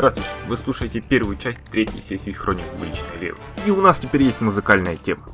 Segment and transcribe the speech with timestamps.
[0.00, 3.38] Здравствуйте, вы слушаете первую часть третьей сессии Хроник Двуличной Левы.
[3.66, 5.26] И у нас теперь есть музыкальная тема.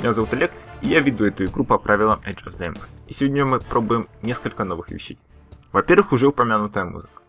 [0.00, 0.50] Меня зовут Олег,
[0.82, 2.88] и я веду эту игру по правилам Edge of the Empire.
[3.06, 5.20] И сегодня мы пробуем несколько новых вещей.
[5.70, 7.22] Во-первых, уже упомянутая музыка.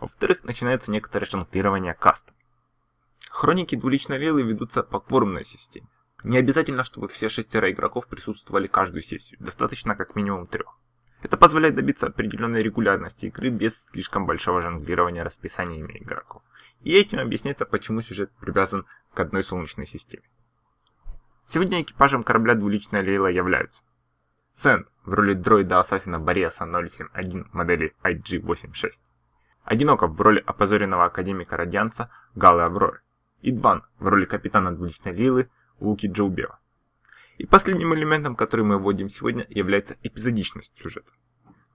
[0.00, 2.32] Во-вторых, начинается некоторое жонглирование каста.
[3.28, 5.88] Хроники двуличной Лейлы ведутся по кворумной системе.
[6.24, 10.78] Не обязательно, чтобы все шестеро игроков присутствовали каждую сессию, достаточно как минимум трех.
[11.20, 16.42] Это позволяет добиться определенной регулярности игры без слишком большого жонглирования расписаниями игроков.
[16.82, 20.22] И этим объясняется, почему сюжет привязан к одной солнечной системе.
[21.46, 23.82] Сегодня экипажем корабля двуличная Лейла являются
[24.54, 28.92] Сен в роли дроида-ассасина Бориаса 071 модели IG-86,
[29.64, 33.00] Одиноков в роли опозоренного академика радианца Галы Авроры
[33.40, 35.48] и Дван в роли капитана двуличной Лилы
[35.80, 36.58] Луки Джоубева.
[37.38, 41.12] И последним элементом, который мы вводим сегодня, является эпизодичность сюжета.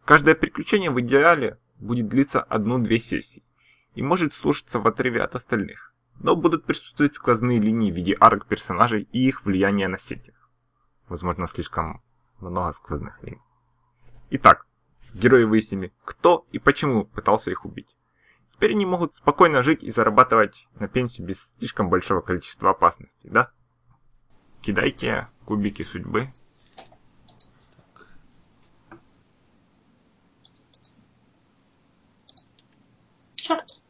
[0.04, 3.44] Каждое приключение в идеале будет длиться одну-две сессии
[3.96, 8.46] и может слушаться в отрыве от остальных, но будут присутствовать сквозные линии в виде арок
[8.46, 10.36] персонажей и их влияния на сеттинг.
[11.08, 12.04] Возможно, слишком
[12.42, 13.42] много сквозных линий.
[14.32, 14.68] Итак,
[15.14, 17.96] герои выяснили, кто и почему пытался их убить.
[18.52, 23.52] Теперь они могут спокойно жить и зарабатывать на пенсию без слишком большого количества опасностей, да?
[24.64, 26.32] Кидайте кубики судьбы.
[33.36, 33.82] Черт.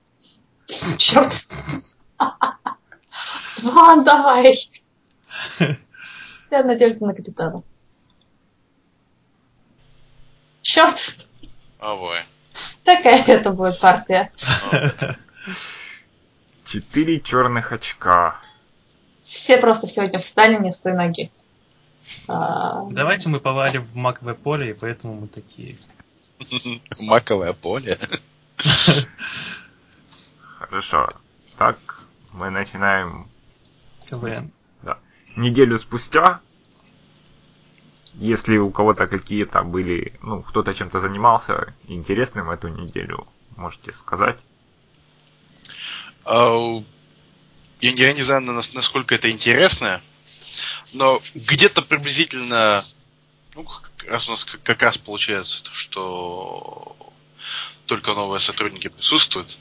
[0.97, 1.47] Черт.
[3.61, 4.55] Ван, давай.
[5.45, 7.61] Вся надежда на капитана.
[10.61, 11.29] Черт.
[11.77, 12.25] Овой.
[12.83, 14.31] Такая это будет партия.
[16.66, 18.41] Четыре черных очка.
[19.23, 21.31] Все просто сегодня встали не с той ноги.
[22.27, 25.78] А, Давайте мы повалим в маковое поле, и поэтому мы такие.
[27.01, 27.97] Маковое поле.
[30.57, 31.09] Хорошо.
[31.57, 31.78] Так,
[32.31, 33.29] мы начинаем
[34.09, 34.51] КВН.
[35.38, 36.41] неделю спустя.
[38.16, 43.25] Если у кого-то какие-то были, ну, кто-то чем-то занимался интересным эту неделю,
[43.56, 44.39] можете сказать.
[46.23, 46.83] А,
[47.83, 50.01] Я, я не знаю, нас- насколько это интересно,
[50.94, 52.81] но где-то приблизительно,
[53.55, 56.95] ну, как раз у нас как, раз получается, что
[57.85, 59.57] только новые сотрудники присутствуют.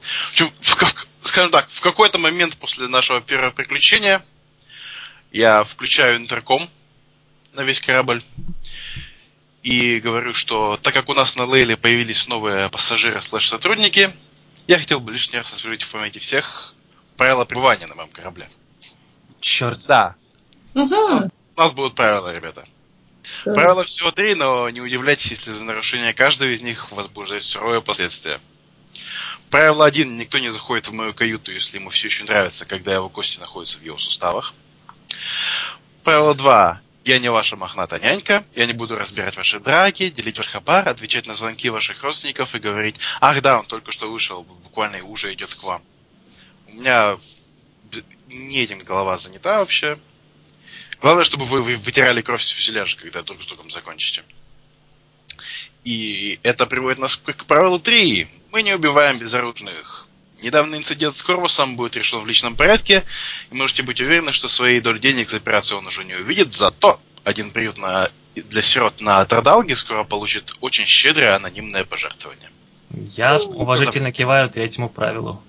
[0.00, 4.24] В общем, в как- скажем так, в какой-то момент после нашего первого приключения
[5.32, 6.70] я включаю интерком
[7.54, 8.22] на весь корабль
[9.64, 14.14] и говорю, что так как у нас на Лейле появились новые пассажиры слэш-сотрудники,
[14.68, 16.72] я хотел бы лишний раз освежить в памяти всех
[17.16, 18.48] правила пребывания на моем корабле.
[19.40, 19.86] Черт.
[19.86, 20.14] Да,
[20.74, 21.30] мгм.
[21.56, 22.64] у нас будут правила, ребята.
[23.44, 27.82] Правила всего три, но не удивляйтесь, если за нарушение каждого из них вас будет суровые
[27.82, 28.40] последствия.
[29.50, 30.16] Правило один.
[30.16, 33.78] Никто не заходит в мою каюту, если ему все еще нравится, когда его кости находятся
[33.78, 34.54] в его суставах.
[36.04, 36.80] Правило два.
[37.04, 41.26] Я не ваша мохнатая нянька, я не буду разбирать ваши драки, делить ваш хабар, отвечать
[41.26, 45.32] на звонки ваших родственников и говорить, ах да, он только что вышел, буквально и уже
[45.32, 45.82] идет к вам.
[46.72, 47.18] У меня
[48.28, 49.96] не этим голова занята вообще.
[51.00, 54.22] Главное, чтобы вы, вы вытирали кровь с фюзеляжа, когда друг с другом закончите.
[55.84, 58.28] И это приводит нас к, правилу 3.
[58.52, 60.06] Мы не убиваем безоружных.
[60.40, 63.04] Недавний инцидент с Корвусом будет решен в личном порядке,
[63.50, 67.00] и можете быть уверены, что свои доли денег за операцию он уже не увидит, зато
[67.22, 72.50] один приют на, для сирот на Традалге скоро получит очень щедрое анонимное пожертвование.
[72.90, 75.42] Я уважительно киваю третьему правилу.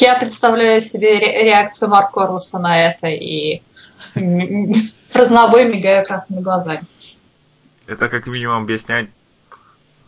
[0.00, 3.62] Я представляю себе ре- реакцию Марко Руса на это и
[5.14, 6.84] разнобой мигаю красными глазами.
[7.86, 9.10] Это как минимум объясняет,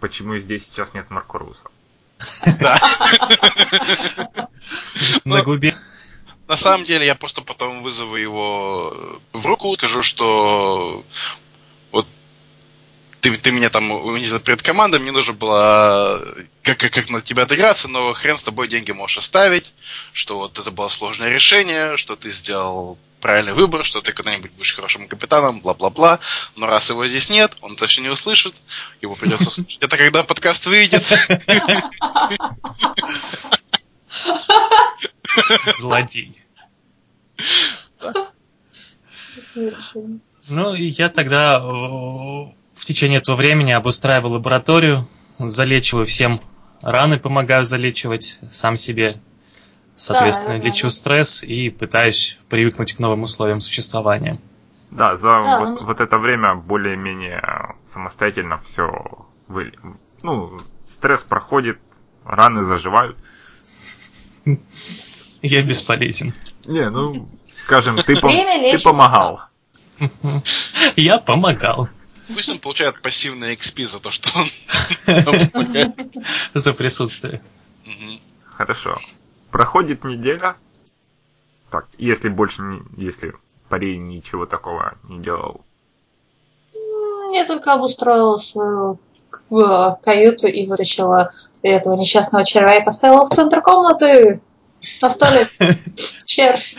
[0.00, 1.64] почему здесь сейчас нет Марко Руса.
[2.60, 2.81] Да.
[5.24, 5.74] На губе.
[6.48, 11.04] На самом деле, я просто потом вызову его в руку, скажу, что
[11.92, 12.06] вот
[13.20, 16.22] ты, ты меня там унизил перед командой, мне нужно было
[16.62, 19.72] как, как, как на тебя отыграться, но хрен с тобой деньги можешь оставить,
[20.12, 24.74] что вот это было сложное решение, что ты сделал правильный выбор, что ты когда-нибудь будешь
[24.74, 26.20] хорошим капитаном, бла-бла-бла.
[26.56, 28.54] Но раз его здесь нет, он это все не услышит,
[29.00, 29.78] его придется слушать.
[29.80, 31.04] Это когда подкаст выйдет.
[35.64, 36.41] Злодей.
[40.48, 42.47] Ну, и я тогда э,
[42.78, 45.07] в течение этого времени обустраиваю лабораторию,
[45.39, 46.41] залечиваю всем
[46.80, 49.21] раны, помогаю залечивать сам себе.
[49.97, 54.39] Соответственно, Да, лечу стресс и пытаюсь привыкнуть к новым условиям существования.
[54.92, 57.42] Да, за Да, вот, ну- вот это время более-менее
[57.83, 58.89] самостоятельно все
[59.48, 59.72] вы...
[60.22, 61.78] Ну, стресс проходит,
[62.24, 63.16] раны заживают.
[65.42, 66.33] Я бесполезен.
[66.66, 69.41] Не, ну, скажем, ты, пом- ты помогал.
[70.97, 71.89] Я помогал
[72.34, 74.51] Пусть он получает пассивный XP за то, что он...
[76.54, 77.41] за присутствие.
[78.45, 78.95] Хорошо.
[79.51, 80.57] Проходит неделя.
[81.71, 82.83] Так, если больше не...
[82.97, 83.34] Если
[83.69, 85.63] парень ничего такого не делал.
[87.33, 88.98] Я только обустроила свою
[89.31, 91.33] к- каюту и вытащила
[91.63, 94.41] этого несчастного червя и поставила в центр комнаты
[95.03, 95.41] на столе
[96.24, 96.77] червь.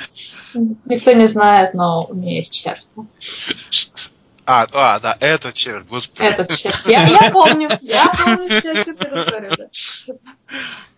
[0.85, 2.83] Никто не знает, но у меня есть червь.
[4.51, 6.25] А, а, да, это червь, господи.
[6.25, 6.87] Этот червь.
[6.87, 7.69] Я, я помню.
[7.81, 9.55] Я помню всю эту историю.
[9.55, 9.67] Да.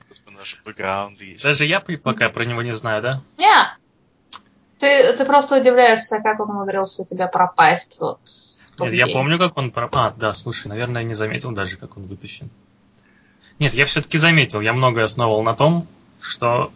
[0.08, 1.44] Господи, Наши бэкграунды есть.
[1.44, 3.22] Даже я пока про него не знаю, да?
[3.38, 3.78] Не.
[4.80, 8.22] Ты, ты просто удивляешься, как он умудрился у тебя пропасть вот
[8.80, 9.72] Нет, я помню, как он...
[9.72, 12.50] про- А, да, слушай, наверное, я не заметил даже, как он вытащен.
[13.60, 14.62] Нет, я все-таки заметил.
[14.62, 15.86] Я многое основывал на том,
[16.22, 16.72] что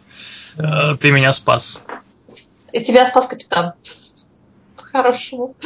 [0.58, 1.86] э, ты меня спас.
[2.70, 3.72] И тебя спас капитан.
[4.76, 5.56] По-хорошему.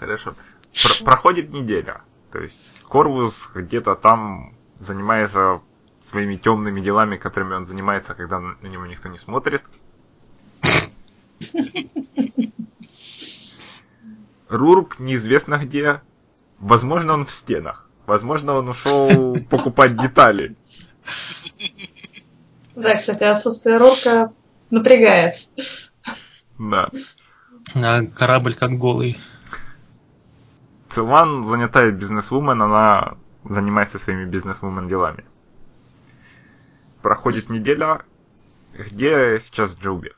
[0.00, 0.34] Хорошо.
[0.82, 2.00] Про- проходит неделя.
[2.32, 2.58] То есть
[2.88, 5.60] Корвус где-то там занимается
[6.02, 9.62] своими темными делами, которыми он занимается, когда на него никто не смотрит.
[14.48, 16.00] Рурк неизвестно где.
[16.58, 17.86] Возможно, он в стенах.
[18.06, 20.56] Возможно, он ушел покупать детали.
[22.74, 24.32] Да, кстати, отсутствие Рурка
[24.70, 25.48] напрягает.
[26.58, 26.88] Да.
[27.74, 29.18] А корабль как голый.
[30.90, 35.24] Цилан занятая бизнесвумен, она занимается своими бизнесвумен делами.
[37.00, 38.04] Проходит неделя.
[38.72, 40.12] Где сейчас Джилби?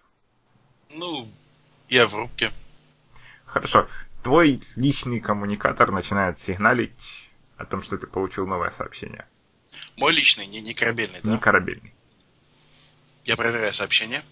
[0.89, 1.31] Ну,
[1.89, 2.53] я в рубке.
[3.45, 3.87] Хорошо.
[4.23, 9.27] Твой личный коммуникатор начинает сигналить о том, что ты получил новое сообщение.
[9.97, 11.31] Мой личный, не, не корабельный, да?
[11.31, 11.95] Не корабельный.
[13.25, 14.25] Я проверяю сообщение.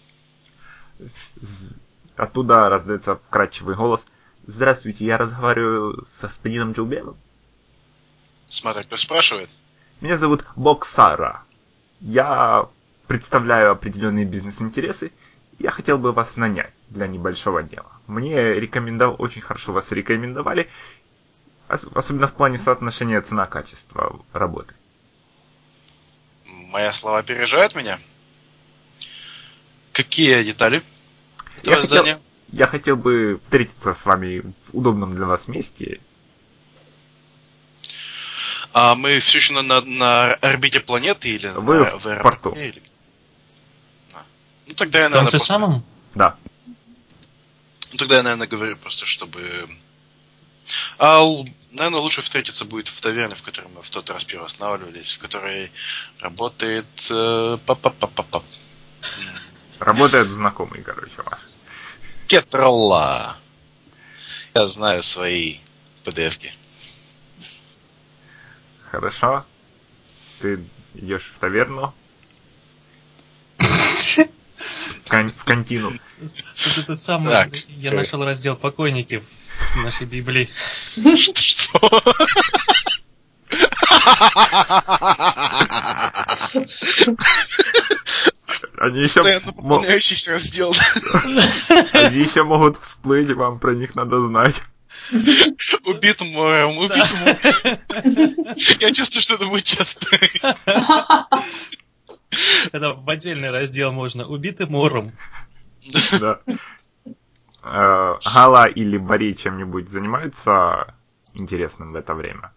[2.15, 4.05] Оттуда раздается вкрадчивый голос.
[4.51, 7.15] Здравствуйте, я разговариваю со господином Джилбеном.
[8.47, 9.49] Смотри, кто спрашивает.
[10.01, 11.43] Меня зовут Боксара.
[12.01, 12.67] Я
[13.07, 15.13] представляю определенные бизнес-интересы.
[15.57, 17.91] Я хотел бы вас нанять для небольшого дела.
[18.07, 20.69] Мне рекомендовал, очень хорошо вас рекомендовали,
[21.69, 24.73] ос- особенно в плане соотношения цена-качество работы.
[26.45, 28.01] Мои слова опережают меня?
[29.93, 30.83] Какие детали
[31.63, 32.19] Я хотел, здания?
[32.51, 35.99] Я хотел бы встретиться с вами в удобном для вас месте.
[38.73, 42.55] А мы все еще на, на, на орбите планеты или Вы на, в аэропорте, порту.
[42.59, 42.81] или-
[44.13, 44.23] А.
[44.67, 45.85] Ну тогда я, В том наверное, же просто- самом?
[46.15, 46.35] Да.
[47.91, 49.69] Ну тогда я, наверное, говорю просто, чтобы...
[50.97, 51.21] А,
[51.71, 55.19] наверное, лучше встретиться будет в таверне, в которой мы в тот раз первый останавливались, в
[55.19, 55.71] которой
[56.21, 56.85] работает...
[57.09, 58.39] э, па-па-па-па-па.
[58.39, 58.43] М,
[59.79, 61.39] Работает знакомый, короче, ваш.
[62.27, 63.37] Кетролла.
[64.53, 65.57] Я знаю свои
[66.05, 66.53] PDF-ки.
[68.89, 69.45] Хорошо.
[70.39, 70.63] Ты
[70.95, 71.93] идешь в таверну.
[73.57, 75.91] В, кон- в контину.
[76.19, 77.29] Вот это самое.
[77.31, 77.55] Так.
[77.69, 80.49] Я нашел раздел покойники в нашей Библии.
[81.35, 81.79] Что?
[88.81, 90.73] Они еще, пополняющийся раздел.
[91.93, 94.59] они еще могут всплыть, вам про них надо знать.
[95.85, 98.57] Убит морем, убит морем.
[98.79, 100.07] Я чувствую, что это будет часто.
[102.71, 104.25] Это в отдельный раздел можно.
[104.25, 105.11] Убиты мором.
[106.19, 106.39] Да.
[107.63, 110.95] Э, Гала или Бори чем-нибудь занимаются
[111.35, 112.51] интересным в это время?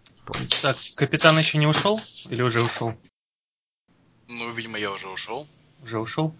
[0.63, 1.99] Так, капитан еще не ушел?
[2.29, 2.95] Или уже ушел?
[4.27, 5.47] Ну, видимо, я уже ушел.
[5.83, 6.33] Уже ушел?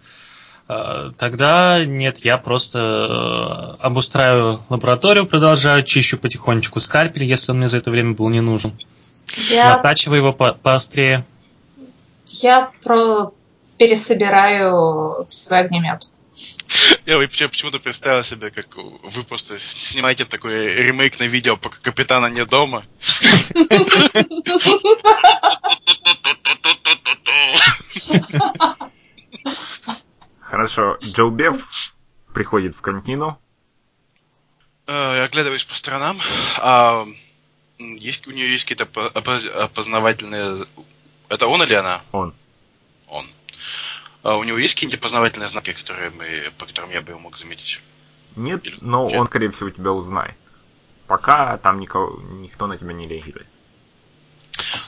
[0.68, 7.68] А, Тогда нет, я просто э, обустраиваю лабораторию, продолжаю, чищу потихонечку скальпель, если он мне
[7.68, 8.78] за это время был не нужен.
[9.50, 11.26] Я, Натачиваю его по- поострее.
[12.28, 13.32] я про
[13.78, 16.10] пересобираю свой огнемет.
[17.06, 22.46] Я почему-то представил себе, как вы просто снимаете такой ремейк на видео, пока капитана не
[22.46, 22.84] дома.
[30.40, 30.98] Хорошо.
[31.02, 31.96] Джилбев
[32.34, 33.40] приходит в контину.
[34.88, 36.20] Э, Я оглядываюсь по сторонам.
[36.58, 37.08] А,
[37.80, 40.66] есть, у нее есть какие-то опо- опоз- опознавательные...
[41.30, 42.02] Это он или она?
[42.12, 42.34] Он.
[43.08, 43.28] Он.
[44.22, 47.38] А у него есть какие-нибудь опознавательные знаки, которые мы, по которым я бы его мог
[47.38, 47.82] заметить?
[48.36, 49.20] Нет, Или- но Нет.
[49.20, 50.36] он, скорее всего, тебя узнает.
[51.08, 53.48] Пока там никого, никто на тебя не реагирует.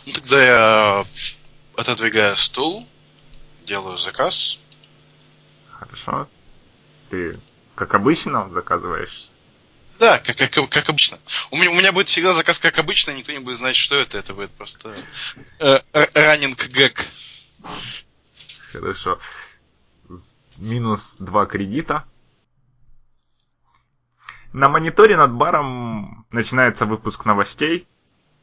[0.06, 1.06] Ну тогда я
[1.76, 2.88] отодвигаю стул,
[3.66, 4.60] делаю заказ.
[5.80, 6.28] Хорошо.
[7.10, 7.40] Ты,
[7.76, 9.38] как обычно, заказываешь
[10.00, 11.20] да, как, как, как обычно.
[11.50, 14.18] У меня, у меня будет всегда заказ как обычно, никто не будет знать, что это.
[14.18, 14.96] Это будет просто
[15.60, 15.80] э,
[16.14, 17.06] раннинг гэг.
[18.72, 19.20] Хорошо.
[20.58, 22.06] Минус два кредита.
[24.54, 27.88] На мониторе над баром начинается выпуск новостей.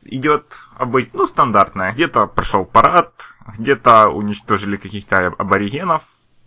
[0.02, 1.92] Идет обыть, ну, стандартная.
[1.92, 3.14] Где-то прошел парад,
[3.58, 6.02] где-то уничтожили каких-то аборигенов,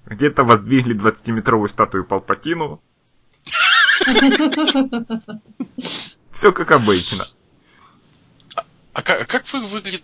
[0.09, 2.81] где-то воздвигли 20-метровую статую Палпатину,
[6.31, 7.25] все как обычно.
[8.55, 10.03] А, а как, как вы выглядит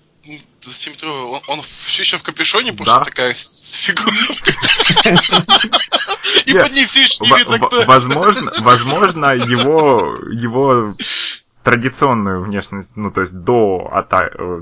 [1.04, 3.04] он, он все еще в капюшоне, потому да.
[3.04, 4.54] что такая фигуровка.
[6.46, 10.96] И под ней все еще не видно, кто Возможно, возможно, его, его
[11.64, 14.08] традиционную внешность, ну, то есть до,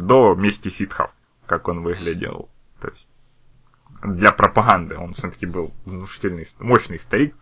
[0.01, 1.11] до мести ситхов,
[1.45, 2.49] как он выглядел.
[2.81, 3.10] То есть
[4.03, 7.35] для пропаганды он все-таки был внушительный, мощный старик.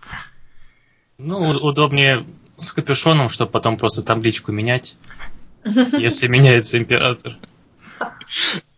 [1.17, 2.25] Ну, удобнее
[2.57, 4.97] с капюшоном, чтобы потом просто табличку менять,
[5.63, 7.37] если меняется император.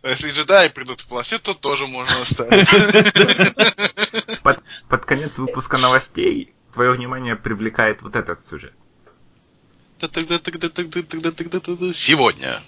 [0.02, 2.68] А если джедаи придут в классе, то тоже можно оставить.
[4.42, 8.74] Под, под конец выпуска новостей твое внимание привлекает вот этот сюжет.
[11.94, 12.60] Сегодня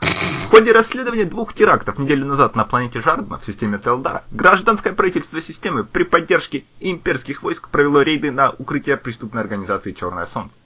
[0.00, 5.40] в ходе расследования двух терактов неделю назад на планете Жардна в системе Телдара, гражданское правительство
[5.40, 10.56] системы при поддержке имперских войск провело рейды на укрытие преступной организации «Черное солнце».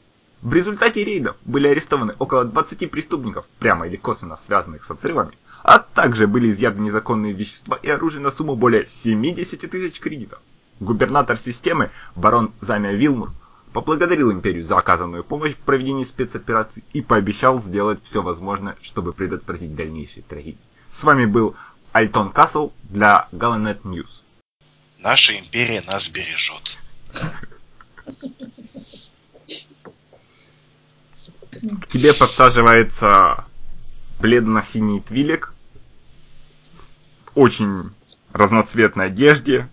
[0.41, 5.79] В результате рейдов были арестованы около 20 преступников, прямо или косвенно связанных со взрывами, а
[5.79, 10.41] также были изъяты незаконные вещества и оружие на сумму более 70 тысяч кредитов.
[10.81, 13.33] Губернатор системы, барон Замия Вилмур,
[13.75, 19.75] поблагодарил империю за оказанную помощь в проведении спецоперации и пообещал сделать все возможное, чтобы предотвратить
[19.75, 20.61] дальнейшие трагедии.
[20.93, 21.57] С вами был
[21.93, 24.23] Альтон Касл для Galanet News.
[25.01, 26.79] Наша империя нас бережет.
[31.81, 33.45] К тебе подсаживается
[34.21, 35.53] бледно-синий твилик
[37.25, 37.91] в очень
[38.33, 39.69] разноцветной одежде,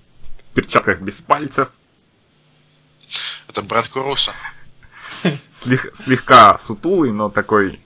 [0.50, 1.70] в перчатках без пальцев,
[3.48, 4.34] это брат Куруса.
[5.54, 7.80] Слег, слегка сутулый, но такой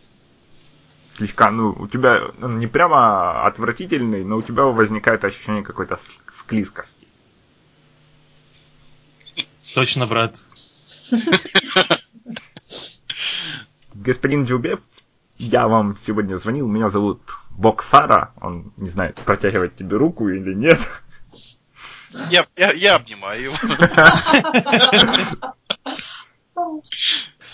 [1.17, 5.99] слегка, ну, у тебя он не прямо отвратительный, но у тебя возникает ощущение какой-то
[6.31, 7.07] склизкости.
[9.73, 10.37] Точно, брат.
[13.93, 14.79] Господин Джубев,
[15.37, 20.79] я вам сегодня звонил, меня зовут Боксара, он не знает, протягивать тебе руку или нет.
[22.29, 23.55] Я, я, я обнимаю его.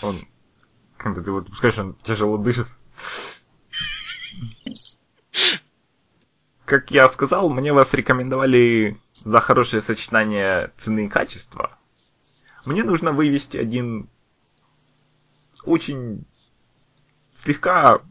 [0.03, 0.15] Он,
[1.23, 2.67] ты вот пускаешь, он тяжело дышит.
[6.65, 11.77] Как я сказал, мне вас рекомендовали за хорошее сочетание цены и качества.
[12.65, 14.09] Мне нужно вывести один
[15.65, 16.25] очень
[17.43, 18.01] слегка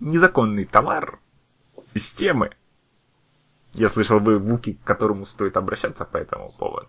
[0.00, 1.20] незаконный товар
[1.94, 2.50] системы.
[3.74, 6.88] Я слышал, вы Вуки, к которому стоит обращаться по этому поводу.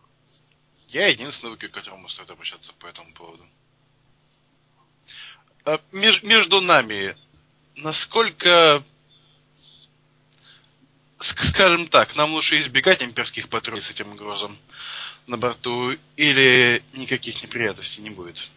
[0.90, 3.46] Я единственный Вуки, к которому стоит обращаться по этому поводу.
[5.66, 7.16] А меж, между нами,
[7.78, 8.84] насколько,
[11.20, 14.58] скажем так, нам лучше избегать имперских патрулей с этим грузом
[15.26, 18.50] на борту, или никаких неприятностей не будет?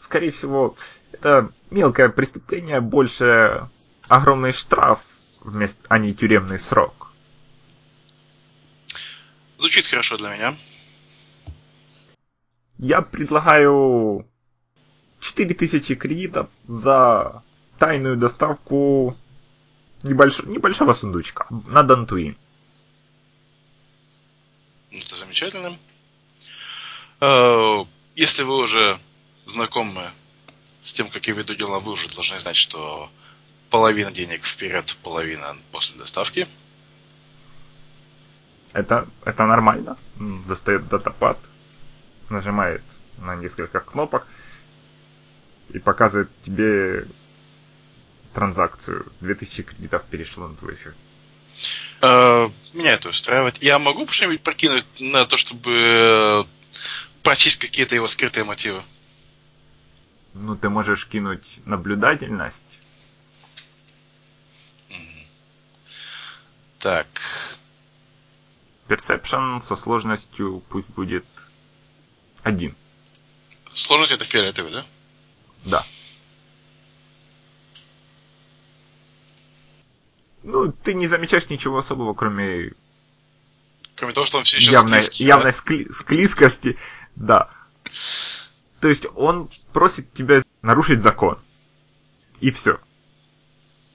[0.00, 0.76] Скорее всего,
[1.12, 3.68] это мелкое преступление, больше
[4.08, 5.00] огромный штраф,
[5.40, 7.03] вместо, а не тюремный срок.
[9.58, 10.58] Звучит хорошо для меня.
[12.78, 14.26] Я предлагаю
[15.20, 17.42] 4000 кредитов за
[17.78, 19.16] тайную доставку
[20.02, 20.40] небольш...
[20.40, 22.36] небольшого сундучка на Дантуин.
[24.90, 25.78] Ну, это замечательно.
[27.20, 27.84] Э,
[28.16, 29.00] если вы уже
[29.46, 30.10] знакомы
[30.82, 33.08] с тем, как я веду дела, вы уже должны знать, что
[33.70, 36.48] половина денег вперед, половина после доставки–
[38.74, 39.96] это, это нормально.
[40.46, 41.38] Достает датапад,
[42.28, 42.82] нажимает
[43.18, 44.26] на несколько кнопок
[45.70, 47.06] и показывает тебе
[48.34, 49.06] транзакцию.
[49.20, 50.94] 2000 кредитов перешло на твой счет.
[52.00, 53.62] Uh, меня это устраивает.
[53.62, 56.44] Я могу что-нибудь прокинуть на то, чтобы э,
[57.22, 58.82] прочесть какие-то его скрытые мотивы?
[60.34, 62.80] Ну, ты можешь кинуть наблюдательность.
[66.80, 67.06] Так.
[68.88, 71.24] Perception со сложностью пусть будет
[72.42, 72.74] один.
[73.74, 74.86] Сложность это фиолетовый, да?
[75.64, 75.86] Да.
[80.42, 82.72] Ну, ты не замечаешь ничего особого, кроме
[83.96, 86.76] Кроме того, что он все еще явной, склизкий, явной скли- склизкости,
[87.16, 87.48] да.
[88.80, 91.38] То есть он просит тебя нарушить закон.
[92.40, 92.80] И все.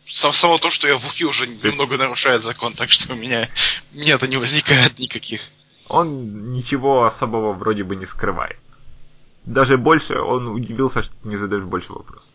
[0.10, 3.48] Сам, само то, что я в Вуке уже немного нарушает закон, так что у меня
[3.92, 5.42] нет, не возникает никаких.
[5.88, 8.60] Он ничего особого вроде бы не скрывает.
[9.46, 12.32] Даже больше он удивился, что ты не задаешь больше вопросов.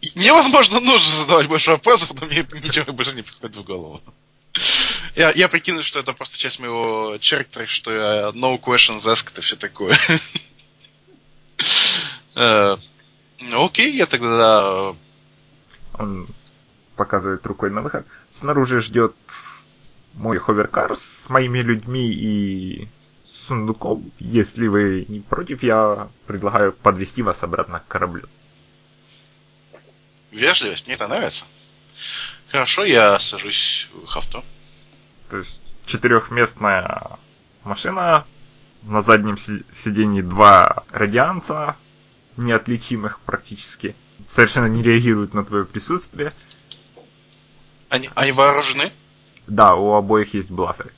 [0.00, 4.00] И мне, возможно, нужно задавать больше вопросов, но мне ничего больше не приходит в голову.
[5.14, 9.40] Я, я прикину, что это просто часть моего черактера, что я no questions asked и
[9.42, 9.98] все такое.
[12.36, 12.76] Э,
[13.52, 14.94] Окей, я тогда...
[15.98, 16.26] Он
[17.00, 18.06] показывает рукой на выход.
[18.28, 19.16] Снаружи ждет
[20.12, 22.88] мой ховеркар с моими людьми и
[23.24, 24.12] сундуком.
[24.18, 28.28] Если вы не против, я предлагаю подвести вас обратно к кораблю.
[30.30, 31.46] Вежливость, мне это нравится.
[32.50, 34.44] Хорошо, я сажусь в их авто.
[35.30, 37.18] То есть четырехместная
[37.64, 38.26] машина,
[38.82, 41.76] на заднем си- сиденье два радианца,
[42.36, 43.96] неотличимых практически,
[44.28, 46.34] совершенно не реагируют на твое присутствие.
[47.90, 48.92] Они, они вооружены?
[49.46, 50.92] Да, у обоих есть бластеры.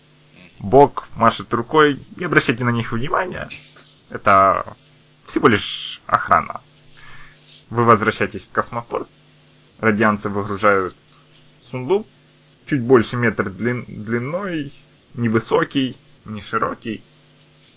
[0.60, 3.48] Бог машет рукой, не обращайте на них внимания.
[4.10, 4.76] Это
[5.24, 6.60] всего лишь охрана.
[7.70, 9.08] Вы возвращаетесь в космопорт.
[9.78, 10.94] Радианцы выгружают
[11.62, 12.06] сундук.
[12.66, 14.72] Чуть больше метр длин- длиной,
[15.14, 15.96] невысокий,
[16.26, 17.02] не широкий,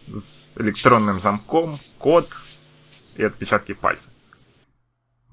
[0.08, 2.30] с электронным замком, код
[3.16, 4.12] и отпечатки пальцев.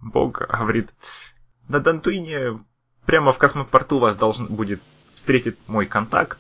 [0.01, 0.91] Бог говорит,
[1.69, 2.65] на Дантуине
[3.07, 4.81] прямо в космопорту вас должен будет
[5.15, 6.39] встретить мой контакт.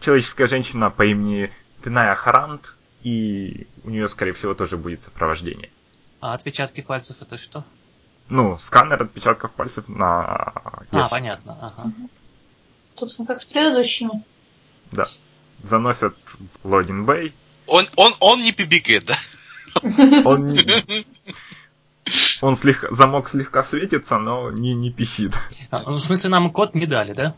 [0.00, 1.52] Человеческая женщина по имени
[1.82, 5.70] Теная Харант, и у нее, скорее всего, тоже будет сопровождение.
[6.20, 7.64] А отпечатки пальцев это что?
[8.28, 11.10] Ну, сканер отпечатков пальцев на А, ящик.
[11.10, 11.92] понятно, ага.
[12.94, 14.22] Собственно, как с предыдущими.
[14.92, 15.06] Да.
[15.62, 16.16] Заносят
[16.62, 17.34] в логин бэй.
[17.66, 19.16] Он, он, он не пибикает, да?
[20.24, 21.06] Он, не-
[22.40, 25.34] он слегка, замок слегка светится, но не, не пищит.
[25.70, 27.34] А, ну, в смысле, нам код не дали, да?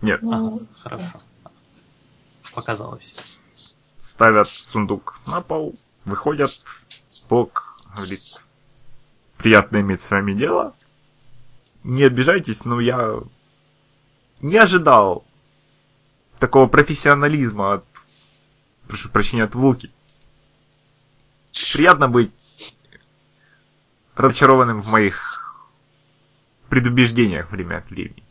[0.00, 0.20] Нет.
[0.22, 1.18] Ага, Ну, хорошо.
[2.54, 3.40] Показалось.
[3.98, 6.50] Ставят сундук на пол, выходят.
[7.28, 8.44] Бог говорит,
[9.36, 10.74] приятно иметь с вами дело.
[11.84, 13.20] Не обижайтесь, но я
[14.40, 15.24] не ожидал
[16.38, 17.84] такого профессионализма от,
[18.86, 19.90] прошу прощения, от Вуки.
[21.72, 22.32] Приятно быть
[24.18, 25.44] разочарованным в моих
[26.68, 28.22] предубеждениях время от времени.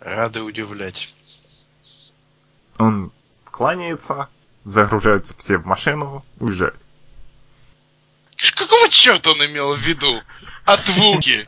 [0.00, 1.14] Рады удивлять.
[2.78, 3.12] Он
[3.44, 4.28] кланяется,
[4.64, 6.80] загружаются все в машину, уезжают.
[8.54, 10.22] Какого черта он имел в виду?
[10.64, 11.44] От Вуки!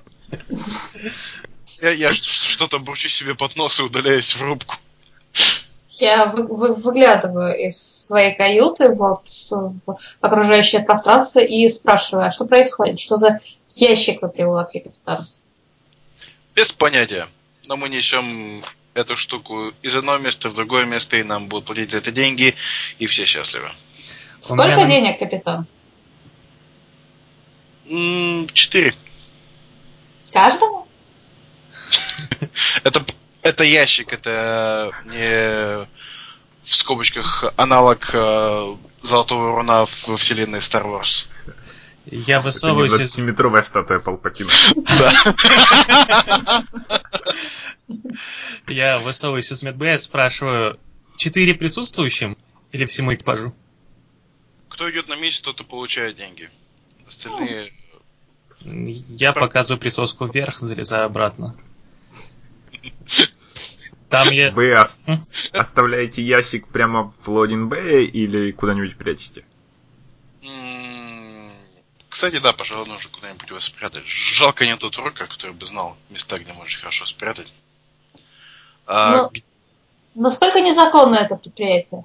[1.81, 4.76] Я, я что-то бурчу себе под нос и удаляюсь в рубку.
[6.00, 12.46] Я вы- вы- выглядываю из своей каюты вот в окружающее пространство и спрашиваю, а что
[12.46, 12.98] происходит?
[12.98, 15.18] Что за ящик вы приволокли, капитан?
[16.54, 17.28] Без понятия.
[17.66, 18.24] Но мы несем
[18.94, 22.54] эту штуку из одного места в другое место, и нам будут платить за это деньги,
[22.98, 23.70] и все счастливы.
[24.40, 25.66] Сколько меня денег, капитан?
[28.54, 28.94] Четыре.
[30.32, 30.86] Каждому?
[32.84, 33.04] Это,
[33.42, 35.88] это ящик, это не
[36.62, 41.26] в скобочках аналог э, золотого руна во вселенной Star Wars.
[42.07, 43.18] Я Это не высовываюсь из...
[43.18, 44.50] 20-метровая статуя Палпатина.
[48.66, 50.79] Я высовываюсь из медбэя, спрашиваю,
[51.16, 52.37] четыре присутствующим
[52.72, 53.55] или всему экипажу?
[54.68, 56.50] Кто идет на миссию, тот и получает деньги.
[57.07, 57.72] Остальные...
[58.62, 61.57] Я показываю присоску вверх, залезаю обратно.
[64.10, 64.50] Там я...
[64.50, 64.74] Вы
[65.52, 69.44] оставляете ящик прямо в логин бэе или куда-нибудь прячете?
[72.08, 74.04] Кстати, да, пожалуй, нужно куда-нибудь его спрятать.
[74.06, 77.50] Жалко нет тут рука, который бы знал места, где можно хорошо спрятать.
[78.86, 79.30] А, Ну.
[79.30, 79.42] г-
[80.16, 82.04] Насколько незаконно это предприятие?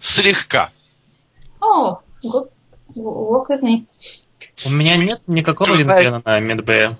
[0.00, 0.72] Слегка.
[1.60, 2.50] О, good.
[2.96, 3.86] Work with me.
[4.64, 6.96] У меня нет никакого Ты знаешь- рентгена на медбэе.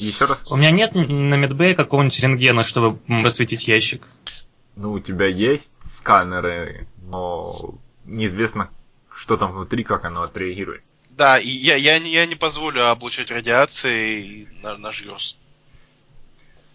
[0.00, 0.50] Еще раз.
[0.50, 4.06] У меня нет на медбэе какого-нибудь рентгена, чтобы м, осветить ящик.
[4.76, 7.44] Ну, у тебя есть сканеры, но
[8.04, 8.70] неизвестно,
[9.14, 10.82] что там внутри, как оно отреагирует.
[11.16, 15.36] Да, и я, я, не, я не позволю облучать радиацией на, наш вирус.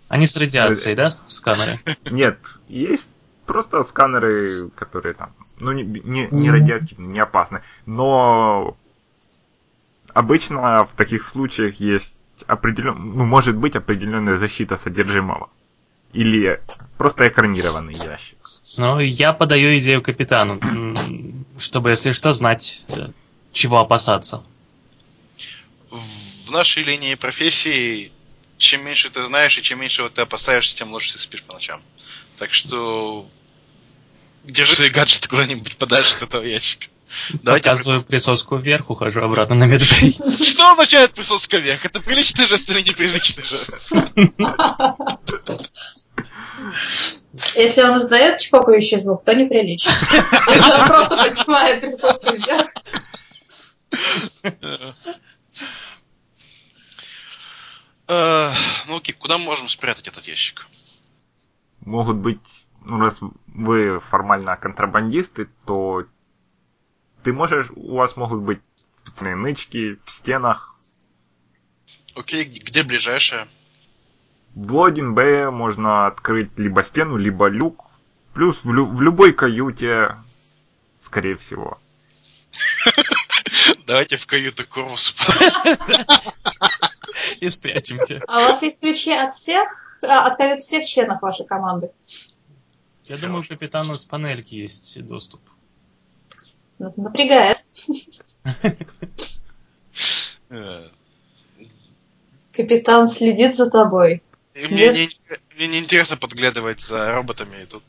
[0.08, 1.80] Они с радиацией, да, сканеры?
[2.12, 3.10] Нет, есть
[3.48, 7.64] просто сканеры, которые там, ну, не, не, не радиоактивны, не опасны.
[7.88, 8.78] Но
[10.14, 12.16] обычно в таких случаях есть
[12.48, 15.50] определен, ну, может быть определенная защита содержимого.
[16.14, 16.62] Или
[16.98, 18.38] просто экранированный ящик?
[18.78, 20.60] Ну, я подаю идею капитану,
[21.58, 23.08] чтобы, если что, знать, э,
[23.52, 24.44] чего опасаться.
[25.90, 28.12] В нашей линии профессии,
[28.58, 31.54] чем меньше ты знаешь и чем меньше вот ты опасаешься, тем лучше ты спишь по
[31.54, 31.82] ночам.
[32.38, 33.28] Так что
[34.46, 36.88] держи свои гаджеты куда-нибудь подальше от этого ящика.
[37.44, 40.12] Давайте Показываю присоску вверх, ухожу обратно на медбей.
[40.14, 41.86] Что означает присоска вверх?
[41.86, 43.94] Это приличный жест или неприличный жест?
[47.56, 49.92] Если он издает чпокающий звук, то неприлично.
[50.48, 52.68] Он просто поднимает присоску вверх.
[58.08, 58.54] Э,
[58.88, 60.68] Ну окей, куда мы можем спрятать этот ящик?
[61.82, 62.40] Могут быть,
[62.82, 66.06] ну раз вы формально контрабандисты, то
[67.26, 68.60] ты можешь, у вас могут быть
[68.94, 70.76] специальные нычки в стенах.
[72.14, 73.48] Окей, где ближайшая?
[74.54, 77.84] В логин Б можно открыть либо стену, либо люк.
[78.36, 80.18] Плюс в, лю- в любой каюте,
[81.00, 81.80] скорее всего.
[83.88, 85.16] Давайте в каюту Корвусу.
[87.40, 88.22] И спрячемся.
[88.28, 89.68] А у вас есть ключи от всех,
[90.04, 91.90] а, от всех членов вашей команды?
[93.06, 95.42] Я думаю, у капитана с панельки есть доступ.
[96.80, 97.64] Напрягает.
[100.50, 100.90] Э,
[102.52, 104.22] Капитан следит за тобой.
[104.56, 105.10] Мне не, Нет.
[105.56, 107.66] мне не интересно подглядывать за роботами.
[107.66, 107.84] Тут,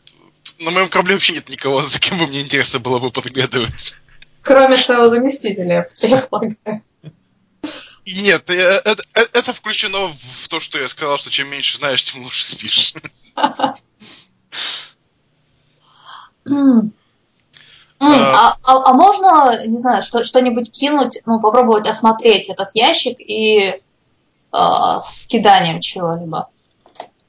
[0.58, 3.96] на моем корабле вообще нет никого, за кем бы мне интересно было бы подглядывать.
[4.42, 6.82] Кроме своего заместителя, я полагаю.
[8.06, 12.04] Нет, э, это, э, это включено в то, что я сказал, что чем меньше знаешь,
[12.04, 12.94] тем лучше спишь.
[17.98, 23.16] М, А, а- а можно, не знаю, что, что-нибудь кинуть, ну, попробовать осмотреть этот ящик
[23.20, 23.80] и
[24.52, 26.44] а, с киданием чего-либо?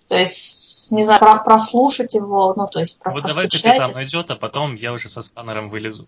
[0.07, 4.29] То есть, не знаю, про- прослушать его, ну, то есть, про- Вот давай капитан найдет,
[4.31, 6.07] а потом я уже со сканером вылезу.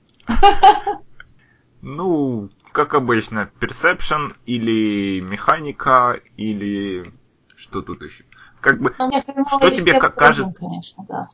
[1.81, 7.11] Ну, как обычно, perception или механика, или
[7.55, 8.25] что тут еще?
[8.61, 10.53] Как бы, Ну, Что тебе кажется?
[10.59, 11.29] конечно, да.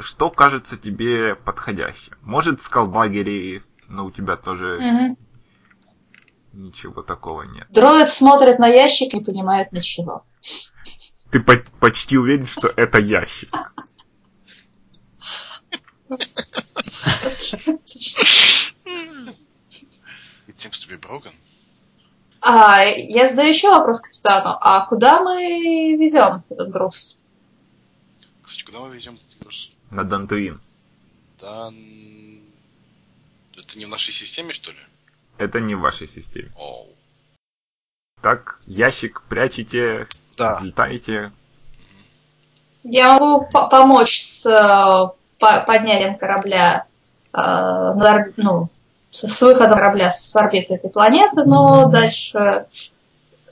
[0.00, 2.14] Что кажется тебе подходящим?
[2.22, 5.16] Может, скалбагери, но у тебя тоже Мгм.
[6.52, 7.66] ничего такого нет.
[7.70, 10.24] Дроид смотрит на ящик и не понимает ничего.
[11.30, 13.54] Ты по- почти уверен, что это ящик.
[20.46, 21.32] It seems to be broken.
[22.42, 24.56] А, я задаю еще вопрос капитану.
[24.60, 27.18] А куда мы везем этот груз?
[28.42, 29.18] Кстати, куда мы везем?
[29.90, 30.60] На Дантуин.
[31.40, 31.72] Да...
[33.56, 34.78] Это не в нашей системе, что ли?
[35.38, 36.50] Это не в вашей системе.
[36.56, 36.88] Оу.
[38.22, 40.56] Так, ящик прячете, Да.
[40.58, 41.32] взлетаете.
[42.82, 46.86] Я могу по- помочь с э, по- поднятием корабля,
[47.32, 48.68] э, на ну,
[49.10, 52.66] с, с выходом корабля с орбиты этой планеты, но дальше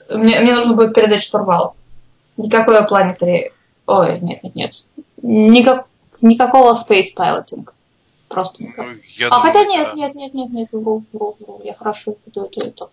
[0.09, 1.75] мне, мне нужно будет передать штурвал.
[2.37, 3.51] Никакой планетари...
[3.85, 4.83] Ой, нет, нет, нет.
[5.21, 5.87] Никак,
[6.21, 7.67] никакого space piloting.
[8.27, 8.85] Просто никак.
[8.85, 9.93] Ну, я А думаю, хотя нет, да.
[9.93, 11.61] нет, нет, нет, нет, вру, вру, вру.
[11.63, 12.89] Я хорошо веду это, это.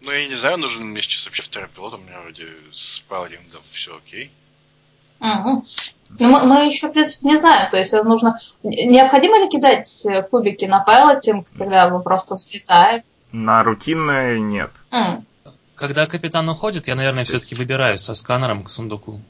[0.00, 3.60] Ну, я не знаю, нужен мне сейчас вообще второй пилот, у меня вроде с паладингом
[3.72, 4.30] все окей.
[5.20, 5.62] Мгм.
[6.20, 7.68] Ну, мы, мы еще, в принципе, не знаем.
[7.70, 8.38] То есть э, нужно...
[8.62, 13.02] Необходимо ли кидать э, кубики на пайлотинг, когда мы просто взлетаем?
[13.32, 14.70] На рутинное нет.
[14.92, 15.26] М.
[15.74, 19.20] Когда капитан уходит, я, наверное, все-таки выбираюсь со сканером к сундуку.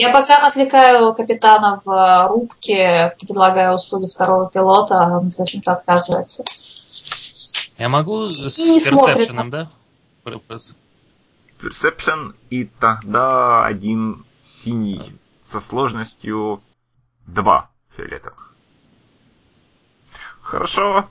[0.00, 6.42] Я пока отвлекаю капитана в э, рубке, предлагаю услуги второго пилота, а он зачем-то отказывается.
[7.76, 9.68] Я могу с персепшеном, да?
[10.24, 15.18] Perception и тогда один синий
[15.52, 16.62] со сложностью
[17.26, 18.54] 2 фиолетовых.
[20.40, 21.10] Хорошо.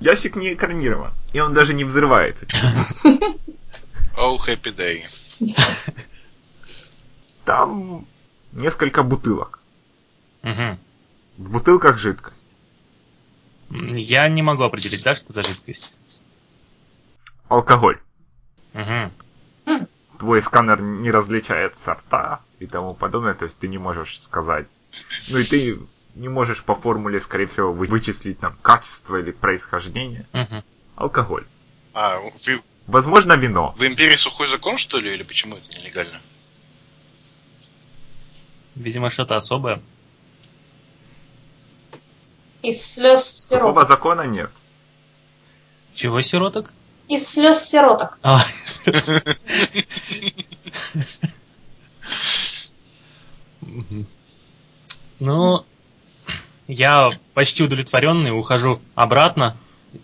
[0.00, 2.46] Ящик не экранирован, и он даже не взрывается.
[4.16, 5.02] Oh, happy day.
[7.44, 8.06] Там
[8.52, 9.60] несколько бутылок.
[10.42, 10.78] Мгм.
[11.38, 12.46] В бутылках жидкость.
[13.70, 15.96] Я не могу определить, да, что за жидкость.
[17.48, 18.00] Алкоголь.
[18.72, 19.12] Мгм.
[20.18, 24.66] Твой сканер не различает сорта и тому подобное, то есть ты не можешь сказать.
[25.28, 25.78] Ну и ты
[26.14, 30.26] не можешь по формуле, скорее всего, вы- вычислить там качество или происхождение.
[30.32, 30.62] Мгм.
[30.94, 31.46] Алкоголь.
[31.92, 32.32] А, в,
[32.86, 33.74] Возможно, вино.
[33.76, 36.20] в Империи сухой закон, что ли, или почему это нелегально?
[38.74, 39.80] Видимо, что-то особое.
[42.62, 43.86] Из слез сироток.
[43.88, 44.50] закона нет.
[45.94, 46.72] Чего, сироток?
[47.08, 48.18] Из слез сироток.
[48.22, 48.40] А,
[53.60, 54.06] Мгм.
[55.20, 55.64] Ну,
[56.66, 59.56] я почти удовлетворенный, ухожу обратно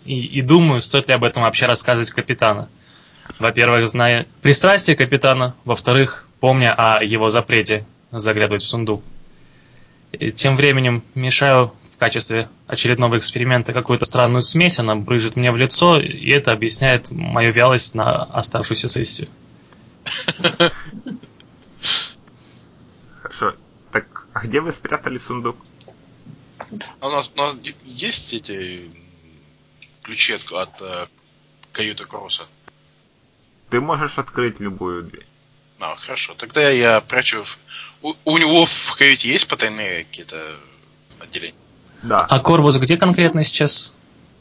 [0.04, 2.68] и, и думаю, стоит ли об этом вообще рассказывать капитана.
[3.38, 9.02] Во-первых, зная пристрастие капитана, во-вторых, помня о его запрете заглядывать в сундук.
[10.12, 15.56] И тем временем мешаю в качестве очередного эксперимента какую-то странную смесь, она брыжет мне в
[15.56, 19.28] лицо, и это объясняет мою вялость на оставшуюся сессию.
[23.22, 23.54] Хорошо.
[23.92, 25.56] Так, а где вы спрятали сундук?
[27.00, 28.90] А у нас, у нас есть эти
[30.02, 31.06] ключи от, от э,
[31.72, 32.46] каюты Кроуса?
[33.70, 35.26] Ты можешь открыть любую дверь.
[35.78, 36.34] А, хорошо.
[36.34, 37.44] Тогда я прячу...
[38.02, 40.56] У, у него в каюте есть потайные какие-то
[41.18, 41.54] отделения?
[42.02, 43.94] Да, А Корвус где конкретно сейчас?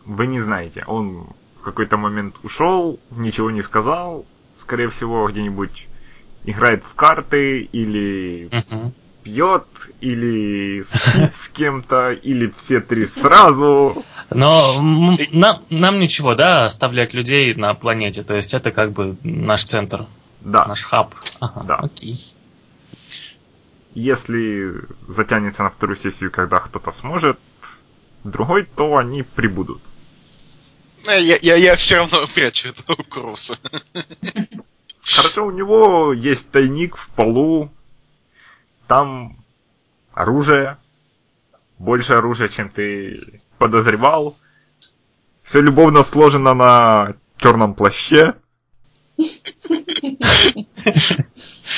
[0.06, 0.84] вы не знаете.
[0.88, 1.28] Он
[1.60, 4.26] в какой-то момент ушел, ничего не сказал.
[4.58, 5.88] Скорее всего, где-нибудь
[6.46, 8.94] играет в карты или Мгм.
[9.24, 9.66] пьет,
[10.00, 14.04] или спит с кем-то, или все три сразу.
[14.32, 14.74] Но
[15.32, 18.24] нам, нам ничего, да, оставлять людей на планете.
[18.24, 20.06] То есть это как бы наш центр,
[20.40, 21.14] Да, наш хаб.
[21.42, 21.76] Ага, Да.
[21.76, 22.16] окей.
[24.00, 24.74] Если
[25.08, 27.40] затянется на вторую сессию, когда кто-то сможет,
[28.24, 29.82] другой, то они прибудут.
[31.08, 33.58] Э, Я, я, я все равно прячу этого Кроуса.
[35.02, 37.72] Хорошо, у него есть тайник в полу,
[38.88, 39.38] там
[40.14, 40.78] оружие,
[41.78, 43.16] больше оружия, чем ты
[43.58, 44.38] подозревал.
[45.44, 48.36] Все любовно сложено на черном плаще.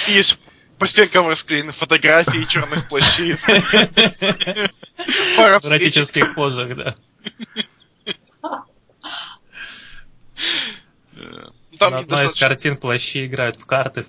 [0.07, 0.39] Есть
[0.81, 3.33] по стенкам расклеены фотографии черных плащей.
[3.35, 3.47] В
[5.67, 6.95] эротических позах, да.
[11.77, 14.01] Там На одной из картин плащи играют в карты.
[14.01, 14.07] в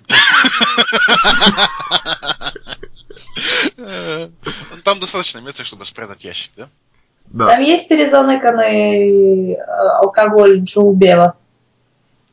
[3.77, 4.29] Э,
[4.83, 6.69] Там достаточно места, чтобы спрятать ящик, да?
[7.25, 9.63] Да, Там есть перезаныканный э,
[10.01, 11.35] алкоголь Джоубева,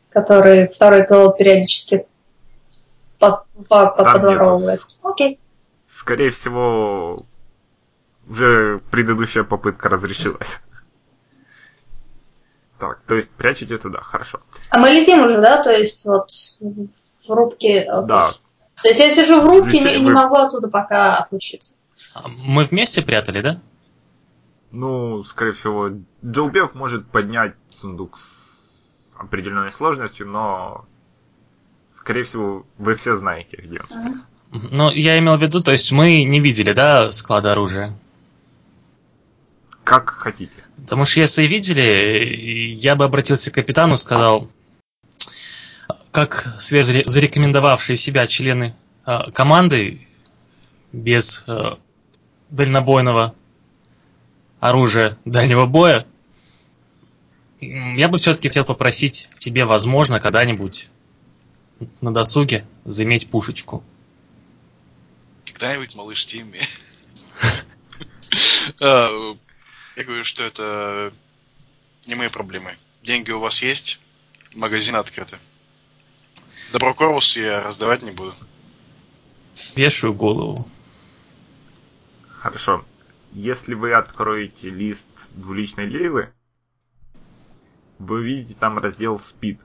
[0.09, 2.07] который второй пилот периодически
[3.21, 4.81] по- по- подворовывает.
[5.03, 5.39] Окей.
[5.93, 7.25] скорее всего,
[8.29, 10.61] уже предыдущая попытка разрешилась.
[12.79, 14.41] Так, то есть прячете туда, хорошо.
[14.71, 15.63] А мы летим уже, да?
[15.63, 16.31] То есть вот
[16.61, 17.83] в рубке.
[17.83, 18.31] э, Да,
[18.83, 21.77] То есть я сижу в рубке и не, не могу оттуда пока отлучиться.
[22.15, 23.61] А Мы вместе прятали, да?
[24.71, 25.91] Ну, скорее всего,
[26.25, 30.87] Джилбев может поднять сундук с определенной сложностью, но,
[32.11, 34.25] скорее всего, вы все знаете, где он.
[34.73, 37.97] Ну, я имел в виду, то есть мы не видели, да, склада оружия.
[39.85, 40.53] Как хотите.
[40.77, 44.51] Потому что если видели, я бы обратился к капитану, сказал,
[46.11, 48.75] как зарекомендовавшие себя члены
[49.07, 50.05] э, команды
[50.93, 51.77] без э,
[52.51, 53.37] дальнобойного
[54.59, 56.07] оружия дальнего боя,
[57.61, 60.91] я бы все-таки хотел попросить тебе, возможно, когда-нибудь
[62.01, 63.83] на досуге заиметь пушечку.
[65.47, 66.61] Когда-нибудь малыш Тимми.
[68.81, 69.37] А,
[69.97, 71.13] Я говорю, что это
[72.07, 72.77] не мои проблемы.
[73.03, 73.99] Деньги у вас есть,
[74.55, 75.39] магазины открыты.
[76.73, 78.35] Добро Корус я раздавать не буду.
[79.75, 80.67] Вешаю голову.
[82.29, 82.85] Хорошо.
[83.33, 86.33] Если вы откроете лист двуличной лейлы,
[87.99, 89.59] вы увидите там раздел Speed.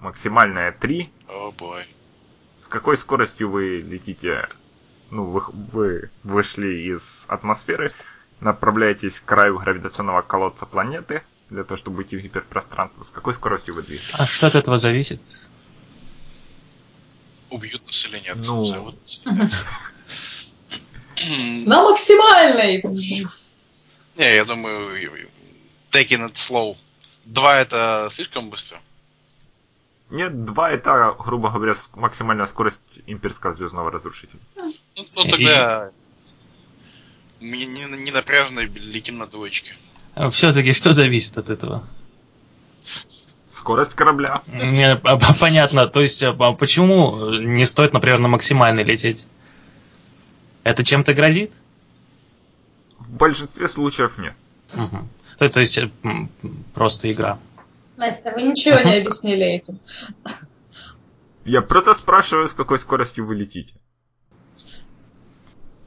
[0.00, 1.10] Максимальная 3.
[1.28, 1.86] О бой.
[2.56, 4.48] С какой скоростью вы летите?
[5.10, 7.92] Ну, вы, вы вышли из атмосферы,
[8.40, 13.02] направляетесь к краю гравитационного колодца планеты, для того, чтобы уйти в гиперпространство.
[13.02, 14.14] С какой скоростью вы двигаетесь?
[14.14, 15.20] А что от этого зависит?
[17.50, 18.36] Убьют нас или нет?
[18.40, 18.94] Ну.
[21.66, 22.82] На максимальной!
[24.16, 25.28] Не, я думаю,
[25.90, 26.76] taking it slow.
[27.24, 28.80] Два это слишком быстро.
[30.10, 34.40] Нет, 2 это, грубо говоря, максимальная скорость имперского звездного разрушителя.
[34.56, 35.90] Ну, ну, тогда
[37.40, 39.74] мы не, не напряжно летим на двоечке.
[40.30, 41.84] Все-таки что зависит от этого?
[43.52, 44.42] Скорость корабля.
[44.46, 45.86] Мне п- п- понятно.
[45.86, 49.26] То есть, а а почему не стоит, например, на максимальный лететь?
[50.64, 51.54] Это чем-то грозит?
[52.98, 54.34] В большинстве случаев нет.
[54.74, 55.08] Мгм.
[55.38, 55.90] То, то есть, э,
[56.74, 57.38] просто игра.
[57.98, 59.80] Настя, вы ничего не объяснили этим.
[61.44, 63.74] Я просто спрашиваю, с какой скоростью вы летите.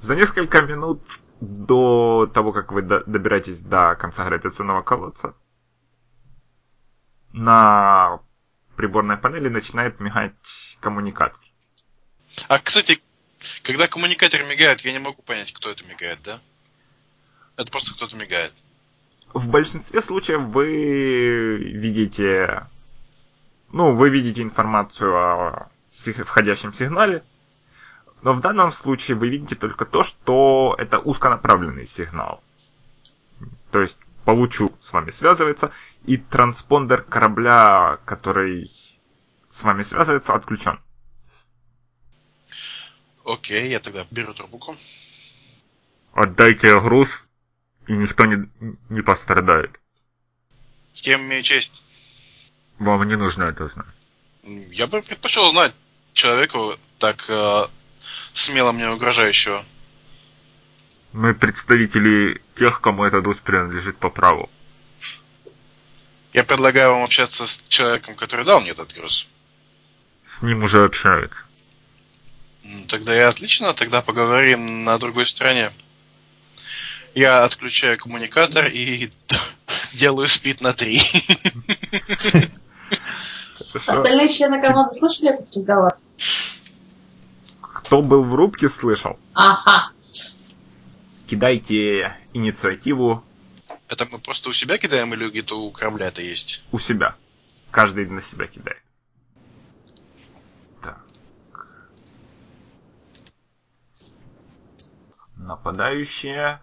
[0.02, 1.02] За несколько минут
[1.40, 5.36] до того, как вы до- добираетесь до конца гравитационного колодца,
[7.32, 8.20] на
[8.76, 10.34] приборной панели начинает мигать
[10.80, 11.40] коммуникатор.
[12.48, 13.02] А, кстати,
[13.64, 16.42] Когда коммуникатор мигает, я не могу понять, кто это мигает, да?
[17.58, 18.54] Это просто кто-то мигает.
[19.34, 22.68] В большинстве случаев вы видите...
[23.72, 25.70] Ну, вы видите информацию о
[26.26, 27.24] входящем сигнале,
[28.22, 32.44] но в данном случае вы видите только то, что это узконаправленный сигнал.
[33.72, 35.72] То есть получу с вами связывается,
[36.06, 38.72] и транспондер корабля, который
[39.50, 40.80] с вами связывается, отключен.
[43.24, 44.76] Окей, я тогда беру трубку.
[46.14, 47.10] Отдайте груз,
[47.88, 48.50] и никто не,
[48.90, 49.80] не пострадает.
[50.94, 51.72] С кем имею честь?
[52.80, 53.88] Вам не нужно это знать.
[54.44, 55.74] Я бы предпочел знать
[56.14, 57.68] человеку так э,
[58.34, 59.66] смело мне угрожающего.
[61.14, 64.50] Мы представители тех, кому этот груз принадлежит по праву.
[66.34, 69.28] Я предлагаю вам общаться с человеком, который дал мне этот груз.
[70.26, 71.44] С ним уже общаются.
[72.88, 75.74] Тогда и отлично, тогда поговорим на другой стороне.
[77.14, 79.12] Я отключаю коммуникатор и
[79.94, 81.02] делаю спид на три.
[83.86, 85.94] Остальные члены команды слышали этот разговор?
[87.62, 89.20] Кто был в рубке, слышал.
[89.34, 89.92] Ага.
[91.28, 93.24] Кидайте инициативу
[93.88, 96.62] Это мы просто у себя кидаем или где-то у корабля это есть?
[96.72, 97.16] у себя.
[97.72, 98.82] Каждый на себя кидает.
[100.82, 101.00] Так.
[105.38, 106.60] Нападающие.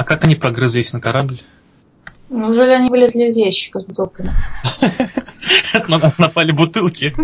[0.00, 1.38] А как они прогрызлись на корабль?
[2.30, 4.32] Неужели они вылезли из ящика с бутылками?
[5.88, 7.14] На нас напали бутылки.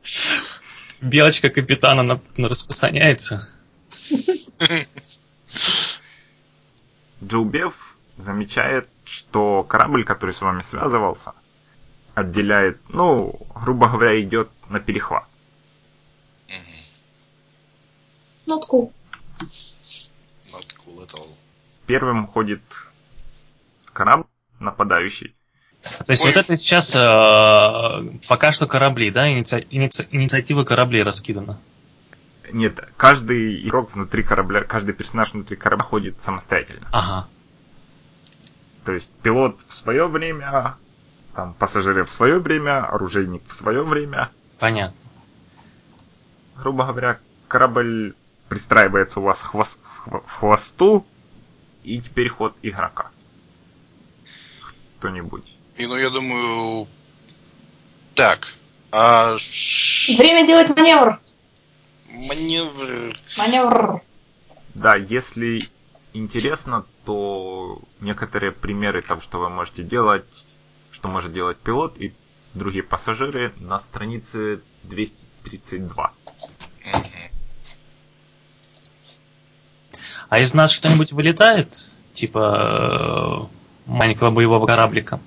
[1.00, 3.48] Белочка капитана на- на- распространяется.
[7.24, 11.32] Джилбев замечает, что корабль, который с вами связывался,
[12.14, 15.24] отделяет, ну, грубо говоря, идет на перехват.
[18.46, 18.92] Not cool.
[20.52, 21.28] Not cool at all.
[21.86, 22.62] Первым ходит
[23.92, 24.26] корабль
[24.58, 25.34] нападающий.
[25.82, 26.32] То есть Ой.
[26.32, 29.30] вот это сейчас э, пока что корабли, да?
[29.30, 31.60] Иници- иници- инициатива кораблей раскидана.
[32.52, 36.88] Нет, каждый игрок внутри корабля, каждый персонаж внутри корабля ходит самостоятельно.
[36.92, 37.28] Ага.
[38.84, 40.76] То есть пилот в свое время,
[41.34, 44.30] там пассажиры в свое время, оружейник в свое время.
[44.58, 44.96] Понятно.
[46.56, 47.18] Грубо говоря,
[47.48, 48.14] корабль
[48.48, 51.06] пристраивается у вас к хвос- хво- к хвосту,
[51.86, 53.10] и теперь ход игрока.
[54.98, 55.56] Кто-нибудь.
[55.76, 56.88] И ну я думаю...
[58.14, 58.48] Так.
[58.90, 59.36] А...
[60.08, 61.20] Время делать маневр.
[62.10, 63.16] Маневр...
[63.38, 64.02] Маневр.
[64.74, 65.68] Да, если
[66.12, 70.24] интересно, то некоторые примеры того, что вы можете делать,
[70.90, 72.14] что может делать пилот и
[72.54, 76.12] другие пассажиры на странице 232.
[80.28, 81.90] А из нас что-нибудь вылетает?
[82.12, 83.48] Типа
[83.86, 85.20] э, маленького боевого кораблика?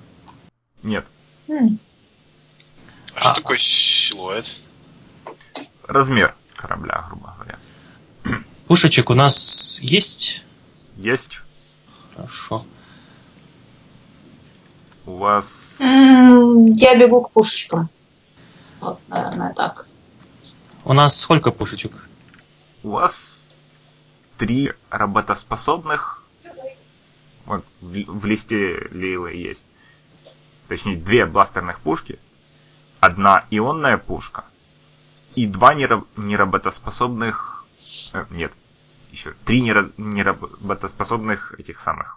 [0.82, 1.06] Нет,
[1.48, 1.78] М,
[3.14, 3.34] А что А.
[3.34, 4.46] такое силуэт?
[5.86, 7.58] размер корабля, грубо говоря.
[8.66, 10.44] Пушечек у нас есть?
[10.96, 11.40] Есть
[12.14, 12.64] Хорошо.
[15.06, 17.88] у вас Я бегу к пушечкам.
[18.80, 19.84] Вот, наверное, так.
[20.84, 22.08] У нас сколько пушечек?
[22.82, 23.39] У вас
[24.40, 26.22] три работоспособных.
[27.44, 29.62] Вот в, в листе Лейлы есть.
[30.66, 32.18] Точнее, две бластерных пушки.
[33.00, 34.46] Одна ионная пушка.
[35.36, 37.66] И два нера- неработоспособных...
[38.14, 38.54] э, нет.
[39.12, 42.16] Еще три нера- неработоспособных этих самых.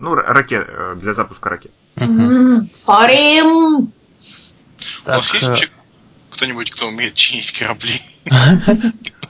[0.00, 1.72] Ну, ра- ракет, э, для запуска ракет.
[1.94, 3.92] Фарим!
[5.04, 5.70] У вас есть э,
[6.30, 8.02] кто-нибудь, кто умеет чинить корабли?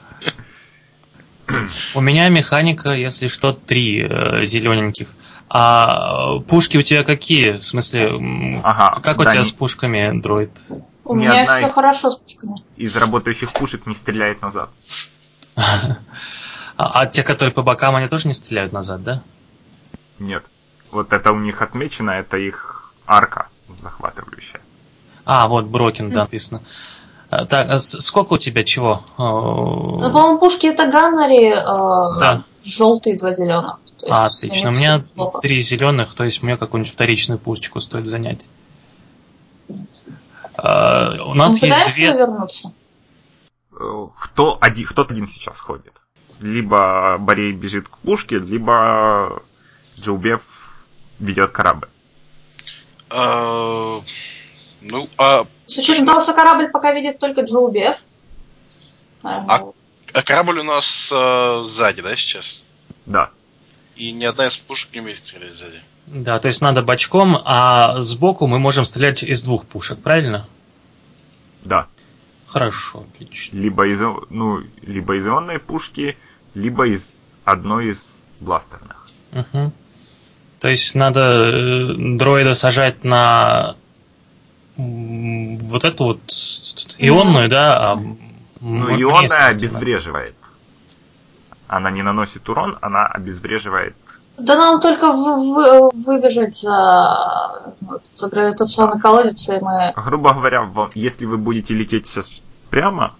[1.95, 4.07] у меня механика, если что, три
[4.45, 5.09] зелененьких.
[5.49, 7.57] А э, пушки у тебя какие?
[7.57, 10.51] В смысле, Ага, как у да, тебя не- с пушками, дроид?
[11.05, 12.63] У Ни меня все из- хорошо с пушками.
[12.77, 14.69] Из работающих пушек не стреляет назад.
[16.75, 19.23] А, а те, которые по бокам, они тоже не стреляют назад, да?
[20.17, 20.43] Нет.
[20.89, 23.49] Вот это у них отмечено, это их арка
[23.81, 24.59] захватывающая.
[25.23, 26.61] А, вот Брокин, да, написано.
[26.61, 26.69] А,
[27.49, 29.03] Так, а сколько у тебя чего?
[29.17, 32.43] Ну, Э, по-моему, пушки это Ганнари, Да.
[32.63, 33.79] желтые, два зеленых.
[34.09, 34.69] А, отлично.
[34.69, 35.39] У меня плохо.
[35.39, 38.49] три зеленых, то есть мне какую-нибудь вторичную пушечку стоит занять.
[40.55, 42.13] А, У нас Мы есть две.
[42.13, 42.73] вернуться?
[43.79, 45.93] Э, Кто один, кто-то один сейчас ходит.
[46.39, 49.41] Либо Борей бежит к пушке, либо
[49.95, 50.41] Джилбев
[51.19, 51.87] ведет корабль.
[54.83, 57.97] А, Ну, а С учетом того, что корабль пока видит только Джоубев,
[59.23, 59.73] Нормально.
[60.13, 62.63] А корабль у нас э, сзади, да, сейчас?
[63.05, 63.31] Да.
[63.95, 65.81] И ни одна из пушек не умеет стрелять сзади.
[66.05, 70.47] Да, то есть надо бочком, а сбоку мы можем стрелять из двух пушек, правильно?
[71.63, 71.87] Да.
[72.45, 73.57] Хорошо, отлично.
[73.57, 76.17] Либо из, ну, либо из ионной пушки,
[76.53, 79.09] либо из одной из бластерных.
[79.31, 79.73] Мгм.
[80.59, 83.77] То есть надо э, дроида сажать на
[84.77, 86.19] вот эту вот
[86.97, 87.91] ионную, да?
[87.93, 90.35] А Ну, ионная обезвреживает.
[91.67, 93.95] Она не наносит урон, она обезвреживает.
[94.37, 99.93] Да нам только вы- вы- выбежать за, вот, за гравитационный колодец, и мы...
[99.95, 103.15] Грубо говоря, вам- если вы будете лететь сейчас прямо,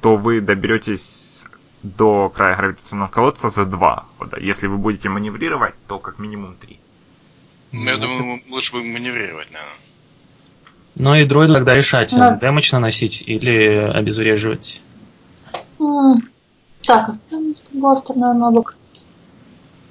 [0.00, 1.44] то вы доберетесь
[1.84, 4.38] до края гравитационного колодца за два хода.
[4.40, 6.80] Если вы будете маневрировать, то как минимум три.
[7.70, 9.76] Ну, я Ну, думаю, лучше бы маневрировать, наверное.
[10.96, 12.38] Ну и дроиду тогда решать, Ну.
[12.38, 14.82] дэмэдж наносить или обезвреживать.
[16.82, 18.74] Так, а прям с бластер, наверное, бок.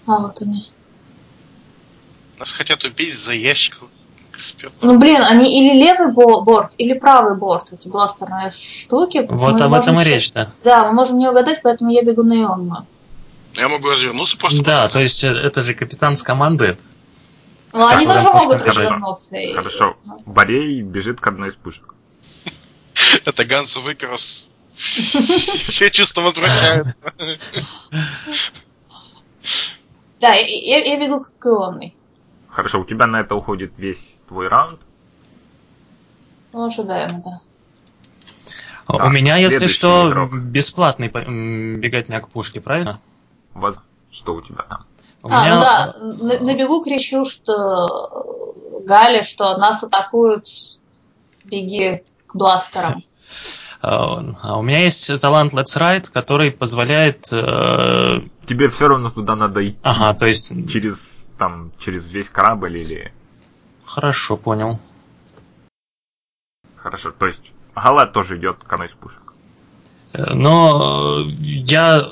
[0.06, 0.70] А, вот они.
[2.38, 3.78] Нас хотят убить за ящик.
[4.82, 9.26] Ну, блин, они или левый бо- борт, или правый борт, эти бластерные штуки.
[9.30, 10.52] Вот Мы об этом и щас- речь-то.
[10.64, 12.88] Да, мы можем не угадать, поэтому я бегу на ионную.
[13.54, 14.64] Я могу развернуться просто.
[14.64, 16.80] Да, то есть э, это же капитан скомандует.
[17.74, 19.38] Ну, они тоже могут развернуться.
[19.38, 19.98] и- Хорошо.
[20.26, 21.94] Борей бежит к одной из пушек.
[23.26, 24.48] Это Гансу Выкрос.
[24.76, 26.96] Все чувства возвращаются.
[30.20, 31.96] Да, я, бегу к ионной.
[32.50, 34.80] Хорошо, у тебя на это уходит весь твой раунд.
[36.54, 37.42] Ну, ожидаемо, да.
[38.88, 40.34] Так, У меня, если что, игрок.
[40.34, 43.00] бесплатный беготня к пушке, правильно?
[43.54, 43.78] Воз-
[44.12, 44.86] Что у тебя там?
[45.24, 45.96] У а, меня- ну да,
[46.26, 48.56] на, на бегу кричу, что
[48.86, 50.46] Галя, что нас атакуют,
[51.44, 53.04] беги к бластерам.
[53.82, 57.32] а, а у меня есть талант Let's Ride, который позволяет...
[57.32, 60.52] э, Тебе все равно туда надо идти Ага, то есть...
[60.72, 63.12] через там через весь корабль или.
[63.86, 64.80] Хорошо, понял.
[66.76, 69.34] Хорошо, то есть Гала тоже идет к одной из пушек.
[70.14, 72.06] Э, Но э, я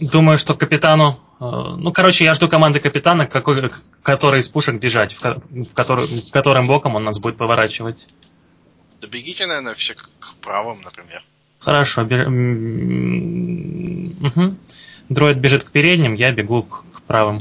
[0.00, 1.14] думаю, что капитану...
[1.42, 5.74] э, Ну, короче, я жду команды капитана, какой, к которой из пушек бежать, в, в
[5.74, 8.08] который, в которым боком он нас будет поворачивать.
[9.00, 10.08] Да бегите, наверное, все к
[10.40, 11.22] правым, например.
[11.58, 12.26] Хорошо, беж...
[14.20, 14.58] мгм.
[15.08, 17.40] Дроид бежит к передним, я бегу к, к правым.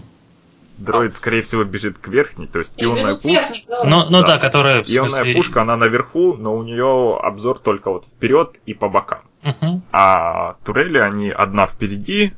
[0.77, 3.53] Дроид, скорее всего, бежит к верхней, то есть Я ионная бегу к пушка.
[3.85, 4.27] Ну, ну Да.
[4.27, 5.35] да, которая в Ионная смысле...
[5.35, 9.21] пушка, она наверху, но у нее обзор только вот вперед и по бокам.
[9.43, 9.83] Мгм.
[9.91, 12.33] А турели, они одна впереди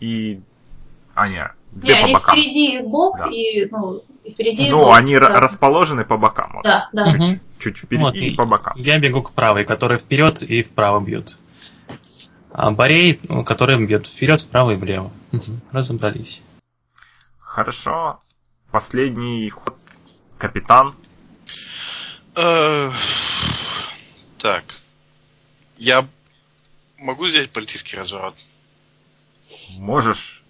[0.00, 0.40] и...
[1.14, 2.34] А, не, две Не, по они бокам.
[2.36, 3.28] впереди бок Да.
[3.30, 4.96] и, ну, и впереди Ну, бок.
[4.96, 5.38] они ра- Разные.
[5.40, 6.52] расположены по бокам.
[6.54, 6.64] Вот.
[6.64, 7.06] Да, да.
[7.10, 7.40] Мгм.
[7.58, 8.72] Чуть впереди Вот, и по бокам.
[8.76, 11.38] Я бегу к правой, которая вперед и вправо бьет.
[12.52, 15.10] А Борей, ну, который бьет вперед, вправо и влево.
[15.32, 15.60] Мгм.
[15.70, 16.42] Разобрались.
[17.38, 18.18] Хорошо.
[18.70, 19.74] Последний ход.
[20.38, 20.94] Капитан.
[22.34, 22.90] Э,
[24.38, 24.64] Так.
[25.76, 26.06] Я
[26.98, 28.34] могу сделать политический разворот,
[29.80, 30.41] Можешь.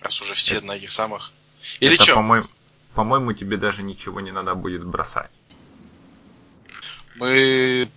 [0.00, 1.32] Раз уже все на этих самых.
[1.80, 2.14] Или Это, что?
[2.14, 2.46] по-моему,
[2.94, 5.30] по-моему, тебе даже ничего не надо будет бросать.
[7.16, 7.88] Мы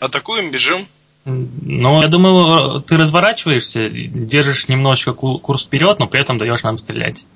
[0.00, 0.88] атакуем, бежим.
[1.24, 6.78] Ну, я думаю, ты разворачиваешься, держишь немножечко ку- курс вперед, но при этом даешь нам
[6.78, 7.26] стрелять.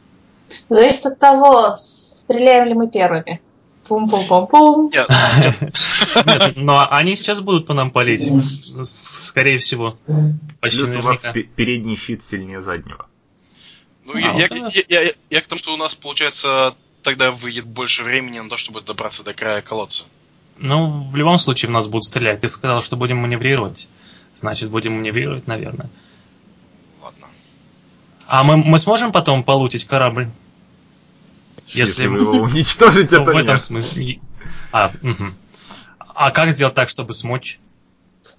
[0.68, 3.40] Зависит от того, стреляем ли мы первыми.
[3.86, 4.90] Пум-пум-пум-пум.
[4.92, 5.08] Нет,
[6.26, 8.28] Нет, но они сейчас будут по нам палить,
[8.84, 9.96] скорее всего.
[10.60, 11.20] Почти Плюс у вас
[11.54, 13.06] передний щит сильнее заднего.
[14.06, 17.30] Ну я, А, я, вот я- я- я к тому, что у нас получается тогда
[17.30, 20.04] выйдет больше времени на то, чтобы добраться до края колодца.
[20.58, 22.40] Ну, в любом случае в нас будут стрелять.
[22.40, 23.88] Ты сказал, что будем маневрировать.
[24.34, 25.88] Значит, будем маневрировать, наверное.
[27.02, 27.26] Ладно.
[28.26, 30.30] А мы, мы сможем потом полутить корабль?
[31.68, 34.20] Если, Если вы его уничтожите, Ну, то в этом смысле.
[34.72, 35.36] А, мгм.
[35.98, 37.58] а как сделать так, чтобы смочь?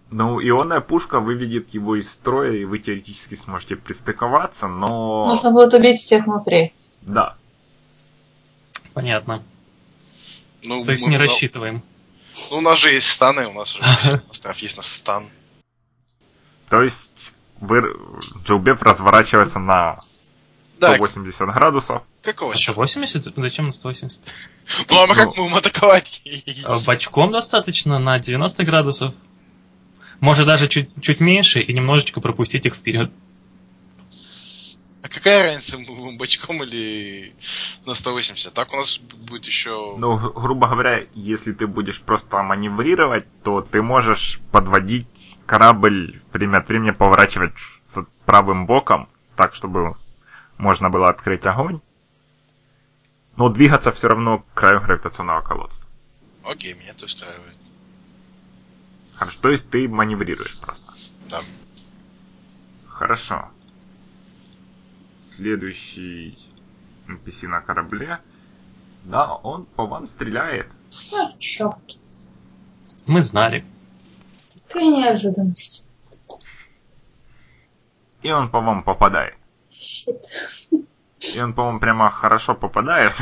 [0.10, 5.26] Ну, ионная пушка выведет его из строя, и вы теоретически сможете пристыковаться, но...
[5.26, 6.74] Нужно будет убить всех внутри.
[7.02, 7.36] Да.
[8.94, 9.44] Понятно.
[10.64, 11.84] Ну, То есть мы- не ну, рассчитываем.
[12.52, 15.30] Ну, у нас же есть станы, у нас уже остров есть на стан.
[16.70, 17.84] То есть вы...
[18.46, 19.98] Джоубеф разворачивается на
[20.80, 20.94] Да.
[20.96, 22.04] 180 градусов.
[22.22, 22.86] Какого А черта?
[22.88, 23.36] 180?
[23.36, 24.24] Зачем на 180?
[24.90, 26.22] Ну, а мы как будем атаковать?
[26.86, 29.14] Бочком достаточно на 90 градусов.
[30.20, 33.12] Может даже чуть, чуть меньше и немножечко пропустить их вперед.
[35.02, 35.78] А какая разница,
[36.18, 37.34] бочком или
[37.86, 38.54] на 180?
[38.54, 39.96] Так у нас будет еще...
[39.98, 45.08] Ну, гру- грубо говоря, если ты будешь просто маневрировать, то ты можешь подводить
[45.46, 47.54] корабль время от времени поворачивать
[47.84, 49.96] с правым боком, так, чтобы
[50.58, 51.80] можно было открыть огонь.
[53.38, 55.84] Но двигаться все равно к краю гравитационного колодца.
[56.44, 57.56] Окей, меня это устраивает.
[59.18, 60.94] Хорошо, то есть ты маневрируешь просто.
[61.30, 61.42] Да.
[62.88, 63.50] Хорошо.
[65.36, 66.38] Следующий
[67.08, 68.20] NPC на корабле.
[69.04, 70.68] Да, он по вам стреляет.
[71.16, 71.98] А, черт.
[73.08, 73.66] Мы знали.
[74.68, 75.86] Какая неожиданность.
[78.22, 79.36] И он по вам попадает.
[79.72, 80.22] Щит.
[80.70, 83.14] И он, по-моему, прямо хорошо попадает.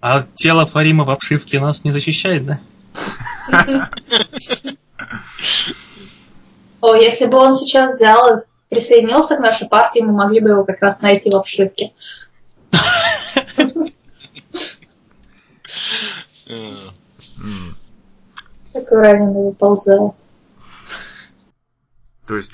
[0.00, 2.60] А тело Фарима в обшивке нас не защищает, да?
[6.80, 10.64] О, если бы он сейчас взял и присоединился к нашей партии, мы могли бы его
[10.64, 11.92] как раз найти в обшивке.
[18.72, 20.14] Такой раненый выползает.
[22.26, 22.52] То есть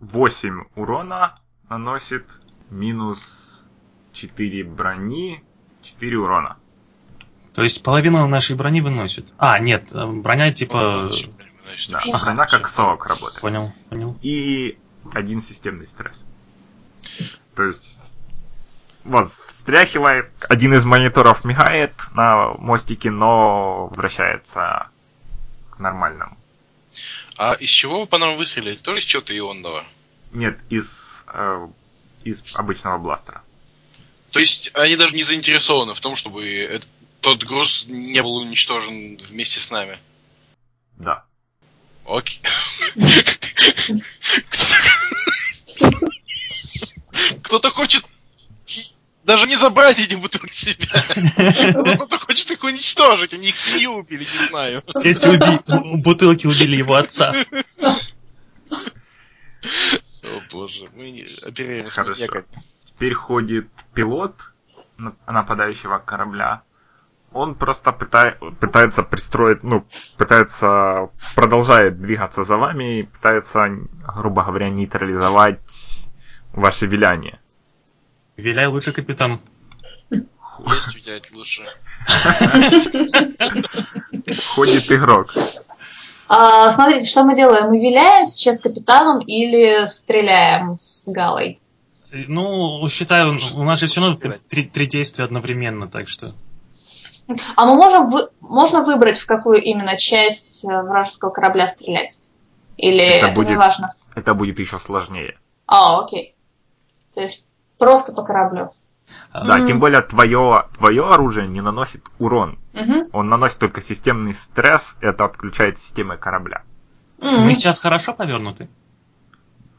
[0.00, 1.34] 8 урона
[1.68, 2.24] наносит
[2.70, 3.64] минус
[4.12, 5.42] 4 брони,
[5.82, 6.56] 4 урона.
[7.56, 9.32] То есть половину нашей брони выносит.
[9.38, 10.78] А, нет, э, броня типа...
[10.78, 11.30] Да, вообще.
[12.12, 13.40] броня как совок работает.
[13.40, 14.18] Понял, понял.
[14.20, 14.76] И
[15.14, 16.28] один системный стресс.
[17.54, 17.98] То есть
[19.04, 24.90] вас встряхивает, один из мониторов мигает на мостике, но вращается
[25.70, 26.36] к нормальному.
[27.38, 28.76] А из чего вы по нам выстрелили?
[28.76, 29.86] Тоже из чего-то ионного?
[30.32, 31.68] Нет, из, э,
[32.22, 33.40] из обычного бластера.
[34.30, 36.90] То есть они даже не заинтересованы в том, чтобы этот-
[37.20, 39.98] тот груз не был уничтожен вместе с нами.
[40.96, 41.24] Да.
[42.04, 42.40] Окей.
[47.42, 48.04] Кто-то хочет
[49.24, 50.86] даже не забрать эти бутылки себе.
[51.96, 54.82] Кто-то хочет их уничтожить, они их семью убили, не знаю.
[55.02, 57.34] Эти уби- бутылки убили его отца.
[58.70, 62.44] О боже, мы не- оперируем Хорошо.
[62.86, 64.36] Теперь ходит пилот
[64.96, 66.62] на- нападающего корабля.
[67.36, 69.84] Он просто пыта- пытается пристроить, ну,
[70.16, 73.68] пытается, продолжает двигаться за вами и пытается,
[74.16, 75.60] грубо говоря, нейтрализовать
[76.52, 77.38] ваше виляние.
[78.36, 79.40] Виляй лучше капитан.
[80.10, 81.62] Есть тебя лучше.
[84.54, 85.34] Ходит игрок.
[86.28, 87.68] А, смотрите, что мы делаем?
[87.68, 91.60] Мы виляем сейчас с капитаном или стреляем с Галой?
[92.10, 96.28] Ну, считаю, у нас же все равно три, три действия одновременно, так что...
[97.56, 102.20] А мы можем вы- можно выбрать, в какую именно часть э, вражеского корабля стрелять?
[102.76, 103.94] Или Это это, будет- не важно?
[104.14, 105.38] Это будет еще сложнее.
[105.66, 106.34] А, окей.
[107.14, 107.46] То есть
[107.78, 108.70] просто по кораблю.
[109.32, 109.66] Да, Мгм.
[109.66, 112.58] тем более твое, твое оружие не наносит урон.
[112.72, 113.08] Мгм.
[113.12, 116.62] Он наносит только системный стресс, это отключает системы корабля.
[117.22, 117.44] М.
[117.44, 118.68] Мы сейчас хорошо повернуты.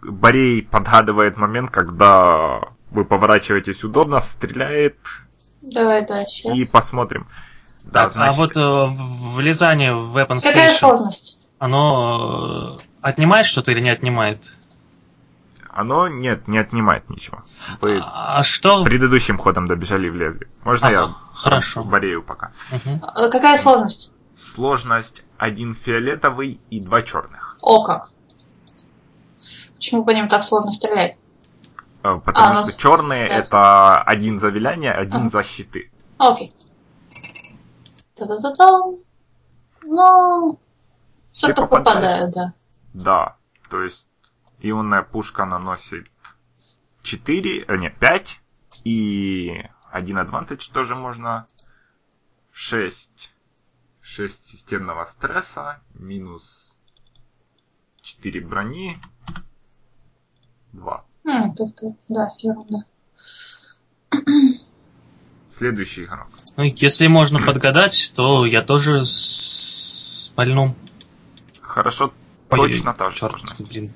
[0.01, 4.97] Борей подгадывает момент, когда вы поворачиваетесь удобно, стреляет,
[5.61, 6.47] Давай дальше.
[6.49, 7.27] и посмотрим.
[7.91, 8.85] Да, Так, а значит, вот э,
[9.35, 11.39] влезание в Weapon Какая Station, сложность?
[11.59, 14.53] оно э, отнимает что-то или не отнимает?
[15.69, 17.43] оно нет, не отнимает ничего.
[17.81, 18.83] Вы А что?
[18.83, 20.47] предыдущим ходом добежали и влезли.
[20.63, 21.83] Можно я Ага, хорошо.
[21.83, 22.51] Борею пока?
[23.03, 24.11] А Какая сложность?
[24.35, 27.57] Сложность один фиолетовый и два черных.
[27.61, 28.09] О, как.
[29.75, 31.17] Почему по ним так сложно стрелять?
[32.03, 33.33] Э, Потому А, что черные да.
[33.35, 35.29] это один за виляние, один Ага.
[35.29, 35.91] за щиты.
[36.17, 36.49] Окей.
[38.15, 38.81] Та-да-да-да.
[39.83, 40.59] Ну,
[41.31, 42.53] что-то попадаю, да.
[42.93, 43.35] Да,
[43.69, 44.07] то есть
[44.59, 46.09] ионная пушка наносит
[47.03, 48.41] 4, э, нет, 5,
[48.83, 51.45] и один адвантаж тоже можно
[52.51, 53.31] 6.
[54.01, 56.79] 6 системного стресса, минус
[58.01, 58.97] 4 брони,
[60.73, 61.03] 2.
[61.27, 62.85] М, то есть, да, ерунда.
[65.49, 66.27] Следующий игрок.
[66.55, 70.75] Ну, если можно подгадать, то я тоже с пальну.
[71.61, 72.13] Хорошо,
[72.49, 73.61] точно та же сложность.
[73.61, 73.91] блин.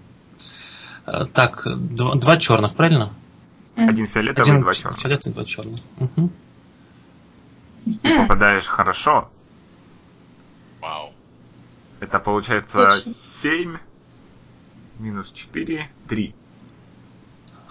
[1.05, 1.63] Э, Так,
[1.95, 3.11] два, два черных, правильно?
[3.75, 4.99] Один фиолетовый, Один два черных.
[4.99, 5.79] фиолетовый, два черных.
[5.99, 6.31] Мгм.
[8.03, 9.29] Ты попадаешь хорошо,
[10.81, 11.13] Вау.
[11.99, 13.11] это получается Точно.
[13.13, 13.77] 7,
[14.99, 16.35] минус 4, 3.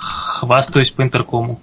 [0.01, 1.61] Хвастаюсь по интеркому.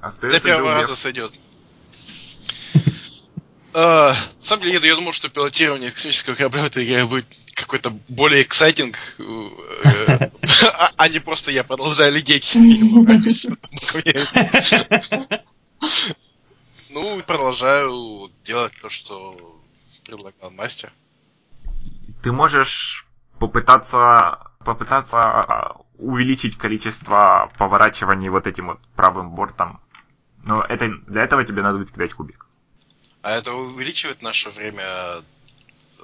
[0.00, 0.80] До Остается первого Джилбер.
[0.88, 1.32] раза сойдет.
[3.74, 7.90] А, На самом деле, я думал, что пилотирование космического корабля в этой игре будет какой-то
[8.08, 8.96] более эксайтинг,
[10.96, 12.52] а- не просто я продолжаю лететь.
[16.90, 19.60] Ну, и продолжаю делать то, что
[20.04, 20.90] предлагал мастер.
[22.22, 23.06] Ты можешь
[23.38, 29.80] попытаться попытаться а, увеличить количество поворачиваний вот этим вот правым бортом.
[30.44, 32.46] Но это, для этого тебе надо будет кидать кубик.
[33.22, 35.22] А это увеличивает наше время
[35.98, 36.02] э,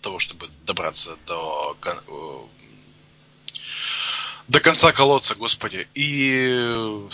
[0.00, 2.40] того, чтобы добраться до, э,
[4.48, 5.88] до конца колодца, господи.
[5.94, 7.08] И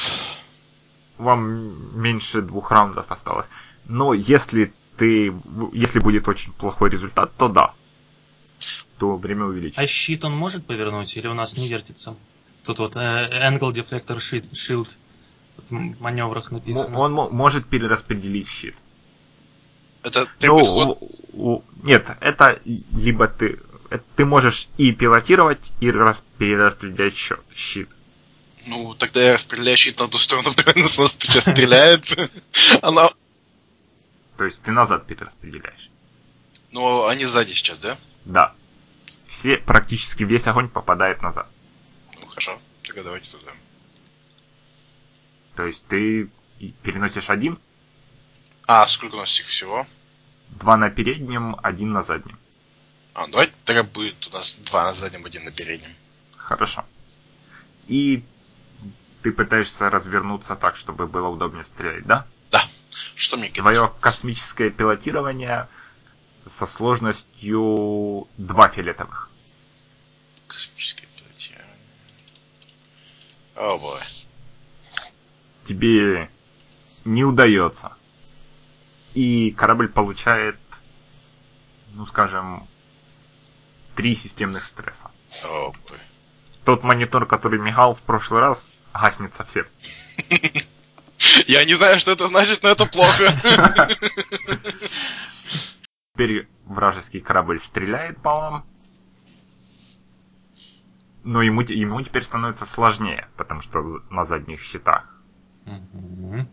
[1.19, 3.47] Вам меньше двух раундов осталось.
[3.85, 5.33] Но если ты,
[5.73, 7.75] если будет очень плохой результат, то да.
[8.99, 9.87] То время А увеличится.
[9.87, 12.17] щит он может повернуть или у нас не вертится?
[12.65, 14.89] Тут вот э, Angle Deflector Shield,
[15.71, 16.99] в маневрах М- написано.
[16.99, 18.75] Он мо- может перераспределить щит.
[20.03, 20.99] это требует Ну,
[21.33, 27.15] у- у- нет, это либо ты, это ты можешь и пилотировать, и рас- перераспределять
[27.55, 27.89] щит.
[28.67, 32.05] Ну, тогда я распределяю щит на ту сторону, в которую нас сейчас стреляет.
[32.83, 33.11] Она...
[34.37, 35.91] То есть ты назад перераспределяешь.
[36.73, 37.99] Ну, они сзади сейчас, да?
[38.25, 38.55] Да.
[39.29, 41.49] Все, практически весь огонь попадает назад.
[42.21, 42.59] Ну, хорошо.
[42.83, 43.53] Тогда давайте туда.
[45.55, 46.31] То есть ты
[46.83, 47.59] переносишь один,
[48.67, 49.87] А, сколько у нас их всего?
[50.49, 52.39] два на переднем, один на заднем.
[53.15, 55.95] А, давайте тогда будет у нас два на заднем, один на переднем.
[56.37, 56.85] Хорошо.
[57.87, 58.25] И
[59.23, 62.27] ты пытаешься развернуться так, чтобы было удобнее стрелять, да?
[63.15, 63.63] Что мне кидать?
[63.63, 65.69] Твое космическое пилотирование
[66.59, 69.31] со сложностью 2 фиолетовых.
[70.47, 71.77] Космическое пилотирование.
[73.57, 74.01] О, бой.
[75.65, 76.31] Тебе
[77.05, 77.93] не удается.
[79.15, 80.59] И корабль получает,
[81.93, 82.69] ну скажем,
[83.97, 85.11] три системных стресса.
[85.45, 85.99] О, бой.
[86.65, 89.67] Тот монитор, который мигал в прошлый раз, гаснет совсем.
[91.47, 93.37] Я не знаю, что это значит, но это плохо.
[96.15, 98.67] Теперь вражеский корабль стреляет по вам.
[101.23, 103.81] Но ему, ему теперь становится сложнее, потому что
[104.11, 105.05] на задних щитах.
[105.67, 106.49] Мгм.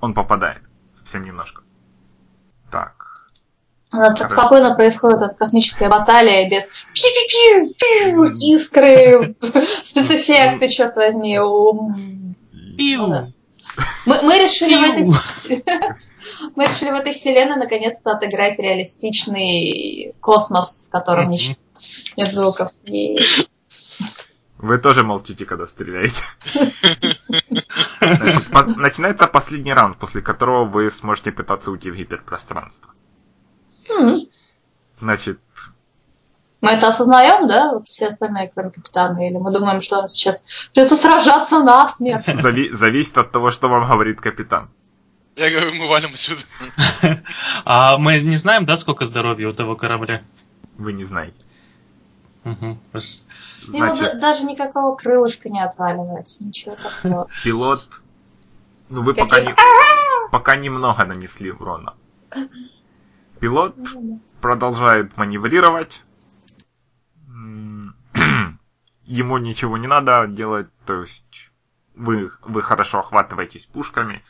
[0.00, 0.62] Он попадает.
[0.98, 1.62] Совсем немножко.
[2.70, 3.10] Так.
[3.92, 11.38] У нас так спокойно происходит эта космическая баталия без искры, спецэффекты, черт возьми.
[12.76, 13.32] Пиу!
[14.06, 15.04] Мы, мы решили в этой
[16.56, 21.32] мы решили в этой вселенной наконец-то отыграть реалистичный космос, в котором Мгм.
[21.32, 21.56] ни-
[22.16, 22.70] нет звуков.
[22.84, 23.18] И
[24.58, 26.22] Вы тоже молчите, когда стреляете.
[28.00, 32.90] Значит, по- начинается последний раунд, после которого вы сможете пытаться уйти в гиперпространство.
[35.00, 35.40] Значит,
[36.60, 40.68] мы это осознаем, да, вот все остальные, кроме капитана, или мы думаем, что нам сейчас
[40.72, 42.28] придется сражаться насмерть.
[42.28, 44.68] зави- зависит от того, что вам говорит капитан.
[45.36, 46.42] Я говорю, мы валим отсюда.
[47.64, 50.22] А мы не знаем, да, сколько здоровья у того корабля?
[50.76, 51.36] Вы не знаете.
[52.92, 53.24] Просто-
[53.56, 57.26] С него Значит- даже никакого крылышка не отваливается, ничего такого.
[57.44, 57.88] Пилот...
[58.88, 59.54] Ну, вы пока, не,
[60.32, 61.94] пока немного нанесли урона.
[63.38, 63.76] Пилот
[64.40, 66.02] продолжает маневрировать.
[69.04, 71.50] Ему ничего не надо делать, то есть
[71.94, 74.22] вы, вы хорошо охватываетесь пушками.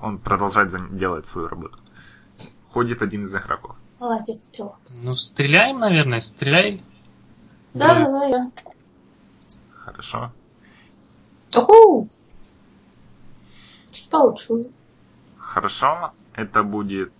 [0.00, 1.78] Он продолжает делать свою работу.
[2.72, 3.76] Ходит один из игроков.
[3.98, 4.78] Молодец, пилот.
[5.02, 6.82] Ну, стреляем, наверное, стреляй.
[7.74, 8.04] Да, Да.
[8.04, 8.32] давай.
[9.70, 10.32] Хорошо.
[11.56, 12.04] Уху!
[13.90, 14.54] Чуть получше.
[15.38, 16.12] Хорошо.
[16.34, 17.12] Это будет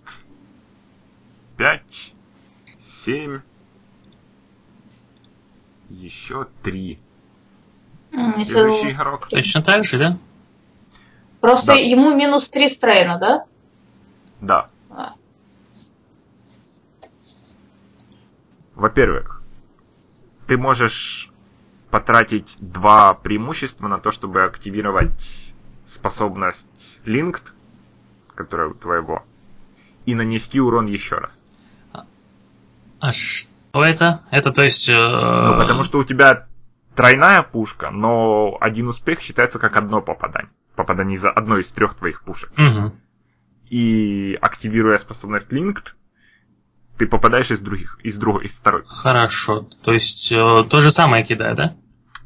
[1.57, 2.13] 5,
[2.79, 3.41] 7,
[5.89, 6.99] еще 3.
[8.11, 9.27] М, если Следующий вы- игрок.
[9.29, 10.17] Точно так же, да?
[11.41, 11.73] Просто Да.
[11.73, 13.45] ему минус 3 стрейна, да?
[14.41, 14.69] Да.
[14.89, 15.13] А.
[18.75, 19.41] Во-первых,
[20.47, 21.31] ты можешь
[21.91, 25.53] потратить два преимущества на то, чтобы активировать
[25.85, 27.41] способность Linked,
[28.35, 29.23] которая у твоего,
[30.05, 31.41] и нанести урон еще раз.
[33.01, 34.23] А что это?
[34.31, 34.89] Это то есть...
[34.89, 36.47] э, Ну, потому что у тебя
[36.95, 40.51] тройная пушка, но один успех считается как одно попадание.
[40.75, 42.51] Попадание из одной из трех твоих пушек.
[42.57, 42.99] Мгм.
[43.69, 45.93] И активируя способность Linked,
[46.97, 48.83] ты попадаешь из других, из другой, из второй.
[48.85, 49.65] Хорошо.
[49.83, 51.75] То есть э, то же самое кидаю, да?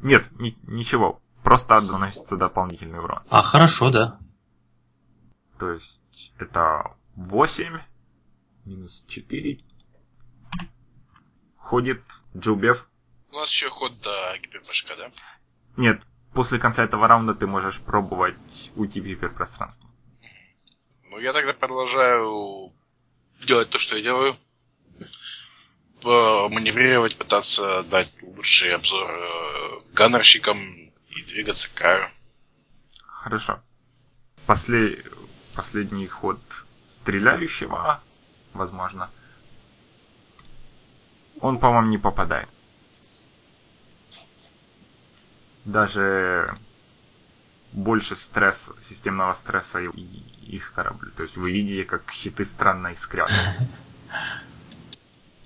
[0.02, 1.20] Нет, ни- ничего.
[1.42, 3.20] Просто наносится дополнительный урон.
[3.28, 4.18] А, хорошо, да.
[5.58, 6.00] То есть
[6.38, 7.78] это 8
[8.64, 9.58] минус 4.
[11.64, 12.02] Ходит
[12.36, 12.86] Джубев.
[13.32, 15.10] У нас еще ход до гипербашка, да?
[15.78, 16.02] Нет,
[16.34, 19.88] после конца этого раунда ты можешь пробовать уйти в гиперпространство.
[21.04, 22.68] Ну, я тогда продолжаю
[23.46, 24.36] делать то, что я делаю.
[26.02, 30.58] Маневрировать, пытаться дать лучший обзор э, ганнерщикам
[31.08, 32.10] и двигаться к краю.
[33.00, 33.60] Хорошо.
[34.46, 35.02] После...
[35.54, 36.40] Последний ход
[36.84, 38.02] стреляющего,
[38.52, 39.10] возможно.
[41.44, 42.48] Он, по-моему, не попадает.
[45.66, 46.54] Даже
[47.72, 51.10] больше стресса, системного стресса и и их корабль.
[51.10, 53.28] То есть вы видите, как щиты странно искрят.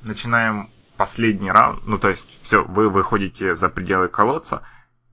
[0.03, 1.85] Начинаем последний раунд.
[1.85, 4.63] Ну, то есть, все, вы выходите за пределы колодца.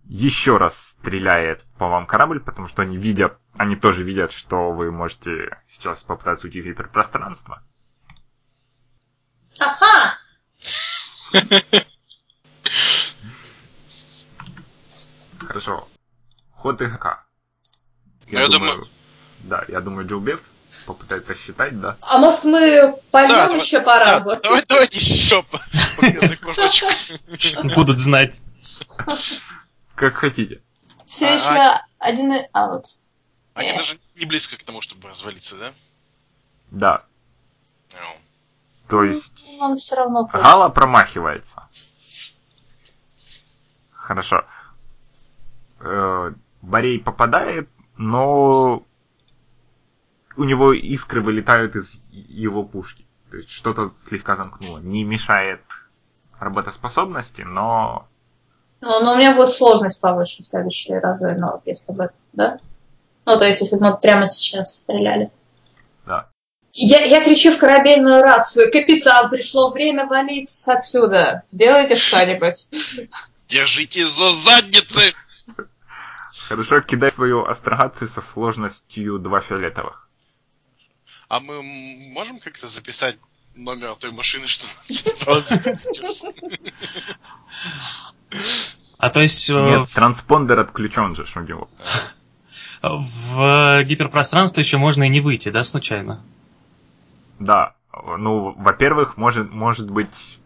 [0.03, 4.91] Еще раз стреляет по вам корабль, потому что они видят, они тоже видят, что вы
[4.91, 7.63] можете сейчас попытаться уйти в гиперпространство.
[9.59, 10.05] Ага!
[15.39, 15.88] Хорошо.
[16.51, 17.23] Ход игрока.
[18.27, 18.88] Ну, я думаю-
[19.39, 20.41] Да, я думаю, Джилбеф
[20.88, 21.97] попытается рассчитать, да?
[22.01, 24.31] А может мы пойдем Да, давай- еще по разу?
[24.31, 25.61] Да, давай, давайте еще по.
[27.75, 28.41] Будут знать.
[29.95, 30.61] Как хотите.
[31.05, 32.33] Все А- еще один...
[32.33, 32.86] и- А вот.
[33.53, 33.77] Они Э.
[33.77, 35.73] даже не близко к тому, чтобы развалиться, да?
[36.71, 37.05] Да.
[38.88, 41.63] То есть Он все равно Гала промахивается.
[43.91, 44.43] Хорошо.
[45.79, 46.31] Э,
[46.61, 48.83] Борей попадает, но
[50.38, 53.05] у него искры вылетают из его пушки.
[53.31, 54.79] То есть что-то слегка замкнуло.
[54.79, 55.61] Не мешает
[56.39, 58.07] работоспособности, но
[58.81, 62.57] Ну, но у меня будет сложность повыше в следующие разы, но если бы, да?
[63.25, 65.31] Ну, то есть, если бы мы прямо сейчас стреляли.
[66.05, 66.29] да.
[66.78, 68.69] Я, я кричу в корабельную рацию.
[68.69, 71.43] Капитан, пришло время валить отсюда.
[71.49, 72.69] Сделайте что-нибудь.
[73.47, 75.13] Держите за задницы!
[76.49, 80.09] Хорошо, кидай свою астрогацию со сложностью 2 фиолетовых.
[81.30, 83.15] А мы можем как-то записать
[83.55, 84.67] номер той машины, что
[88.97, 91.69] А то есть э, Нет, транспондер отключен же у него.
[92.84, 96.21] в гиперпространство еще можно и не выйти, да, случайно?
[97.39, 97.75] Да.
[98.17, 100.39] Ну, во-первых, может, может быть,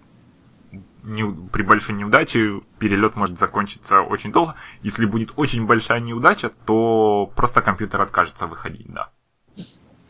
[1.04, 4.56] не- при большой неудаче перелет может закончиться очень долго.
[4.84, 9.10] Если будет очень большая неудача, то просто компьютер откажется выходить, да.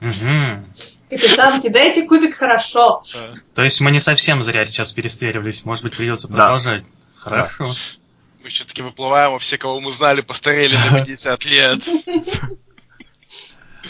[0.01, 0.65] Угу.
[1.09, 3.01] Капитан, кидайте кубик хорошо.
[3.53, 5.65] То есть мы не совсем зря сейчас перестреливались.
[5.65, 6.35] Может быть, придется Да.
[6.35, 6.85] продолжать.
[7.15, 7.73] Хорошо.
[8.41, 11.83] Мы все-таки выплываем, а все, кого мы знали, постарели на 50 лет.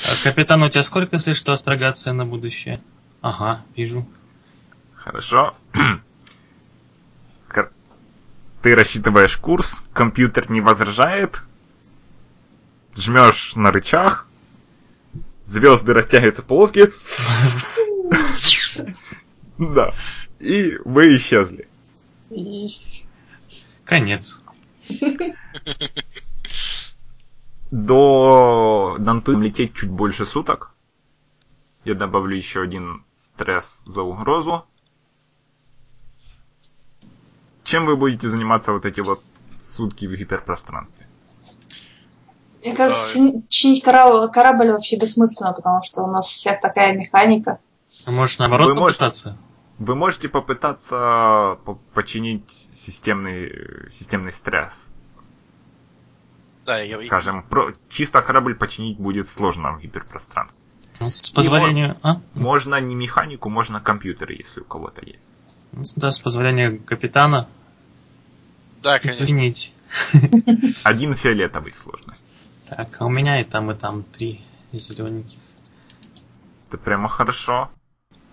[0.05, 2.79] А, Капитан, у тебя сколько, если что, астрогация на будущее?
[3.21, 4.07] Ага, вижу.
[4.95, 5.55] Хорошо.
[8.61, 11.41] Ты рассчитываешь курс, компьютер не возражает,
[12.93, 14.27] жмешь на рычаг,
[15.45, 16.91] звезды растягиваются полоски.
[19.57, 19.93] Да.
[20.39, 21.67] И вы исчезли.
[23.83, 24.41] Конец.
[27.71, 30.73] До Данту лететь чуть больше суток.
[31.85, 34.65] Я добавлю еще один стресс за угрозу.
[37.63, 39.21] Чем вы будете заниматься вот эти вот
[39.59, 41.07] сутки в гиперпространстве?
[42.63, 47.59] Мне кажется, чини- чинить кора- корабль вообще бессмысленно, потому что у нас всех такая механика.
[48.05, 49.37] А может, наоборот, Вы можете- попытаться?
[49.77, 54.73] Вы можете попытаться по- починить системный, системный стресс.
[56.69, 56.99] Да, я...
[56.99, 60.61] Скажем, про- чисто корабль починить будет сложно в гиперпространстве.
[60.99, 61.97] Ну, С позволения...
[62.03, 62.21] А?
[62.35, 65.25] Можно не механику, можно компьютеры, если у кого-то есть.
[65.71, 67.47] Ну, Да, с позволения капитана.
[68.83, 69.23] Да, конечно.
[69.23, 69.71] Извините.
[70.83, 72.23] Один фиолетовый сложность.
[72.67, 75.39] Так, а у меня и там, и там три зелененьких.
[76.67, 77.71] Это прямо хорошо.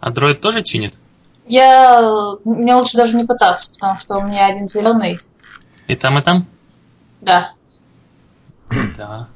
[0.01, 0.99] А дроид тоже чинит?
[1.47, 2.37] Я...
[2.45, 5.21] Мне лучше даже не пытаться, потому что у меня один зеленый.
[5.87, 6.47] И там, и там?
[7.23, 7.56] Да.
[8.97, 9.29] Да.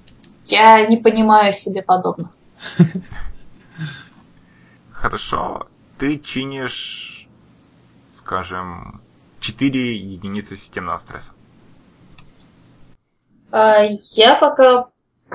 [0.45, 2.31] Я не понимаю себе подобных.
[4.91, 5.67] Хорошо.
[5.99, 7.29] Ты чинишь,
[8.17, 9.01] скажем,
[9.41, 11.33] 4 единицы системного стресса.
[13.51, 13.83] А,
[14.15, 14.89] Я пока...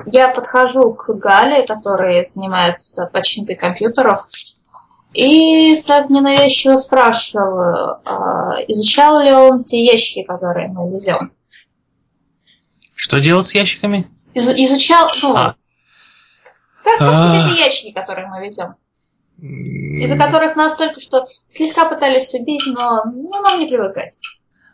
[0.04, 4.28] Я подхожу к Гале, которая занимается починкой компьютеров,
[5.14, 11.32] и так ненавязчиво спрашиваю, а, изучал ли он те ящики, которые мы везем?
[12.96, 14.06] Что делать с ящиками?
[14.34, 15.54] Из- изучал, ну, А.
[16.82, 17.46] как А.
[17.50, 18.74] эти ящики, которые мы везем?
[19.38, 24.18] Из-за которых нас только что слегка пытались убить, но ну, нам не привыкать.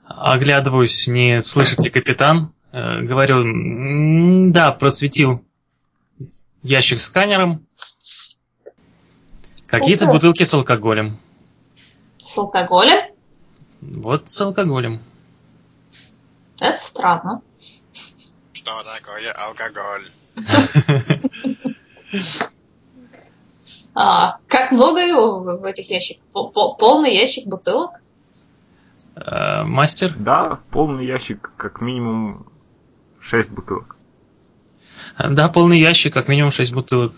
[0.06, 2.54] Оглядываюсь, не слышит ли капитан.
[2.72, 5.44] Э, Говорю, «М, да, просветил
[6.62, 7.66] ящик сканером.
[9.66, 11.18] Какие-то Ух бутылки с алкоголем.
[12.18, 13.00] С алкоголем?
[13.80, 15.02] Вот с алкоголем.
[16.60, 17.42] Это странно.
[18.62, 20.12] Что такое алкоголь?
[23.94, 26.22] А, как много его в, этих ящиках?
[26.32, 27.90] По- по- полный ящик бутылок?
[29.16, 30.14] Э, Мастер?
[30.16, 32.46] Да, полный ящик, как минимум
[33.20, 33.96] 6 бутылок.
[35.18, 37.12] Да, полный ящик, как минимум 6 бутылок.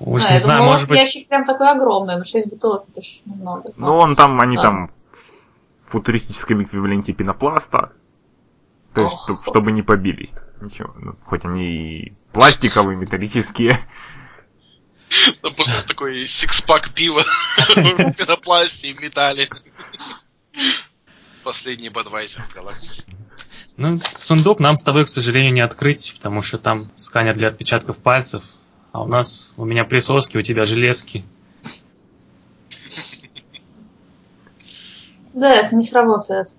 [0.00, 0.98] Уж А, не я знаю, думала, может быть...
[0.98, 3.72] ящик прям такой огромный, но 6 бутылок это ж немного.
[3.76, 4.62] Ну, он там, они Да.
[4.62, 4.90] там
[5.90, 7.92] футуристическом эквиваленте пенопласта.
[8.94, 10.32] То есть, чтоб- чтобы не побились.
[10.60, 13.78] Ничего, ну, хоть они и пластиковые, металлические.
[15.40, 17.24] Там просто такой сикспак пива
[17.56, 19.48] в пенопласте и в металле.
[21.44, 23.16] Последний Бадвайзер в галактике.
[23.78, 27.98] Ну, сундук нам с тобой, к сожалению, не открыть, потому что там сканер для отпечатков
[27.98, 28.42] пальцев,
[28.92, 31.24] а у нас, у меня присоски, у тебя железки.
[35.34, 36.54] Да, это не сработает.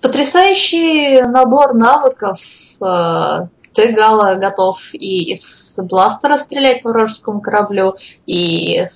[0.00, 2.40] Потрясающий набор навыков.
[2.80, 7.96] Э, Ты, Гала, готов и из бластера стрелять по вражескому кораблю,
[8.26, 8.86] и э,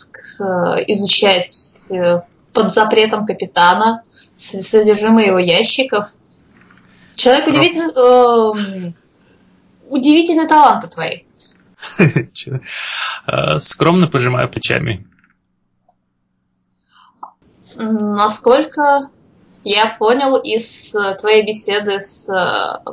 [0.89, 2.23] изучать э,
[2.53, 4.03] под запретом капитана
[4.37, 6.09] содержимое его ящиков.
[7.15, 7.55] Человек Скоро.
[7.55, 8.87] удивительный...
[8.87, 8.95] эм,
[9.89, 11.23] Удивительные таланты твои.
[13.27, 15.07] Э, Скромно пожимаю плечами.
[17.77, 19.01] Насколько
[19.65, 22.91] я понял из э, твоей беседы с э,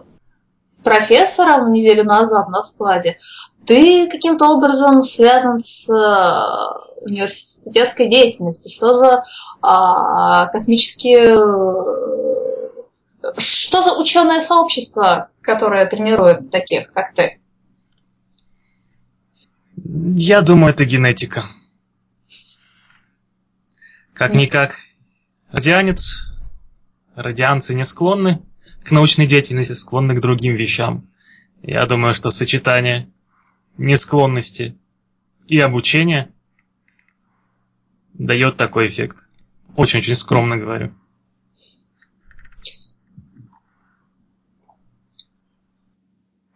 [0.83, 3.17] профессором неделю назад на складе,
[3.65, 8.71] ты каким-то образом связан с э, университетской деятельностью.
[8.71, 9.23] Что за
[9.61, 11.35] а, космические...
[13.37, 17.39] Что за ученое сообщество, которое тренирует таких, как ты?
[19.75, 21.43] Я думаю, это генетика.
[24.13, 24.77] Как-никак,
[25.51, 26.31] радианец,
[27.15, 28.41] радианцы не склонны
[28.83, 31.09] к научной деятельности, склонны к другим вещам.
[31.61, 33.09] Я думаю, что сочетание
[33.77, 34.77] несклонности
[35.47, 36.31] и обучения
[38.13, 39.29] дает такой эффект.
[39.75, 40.93] Очень-очень скромно говорю.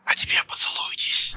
[0.04, 1.36] А теперь поцелуйтесь.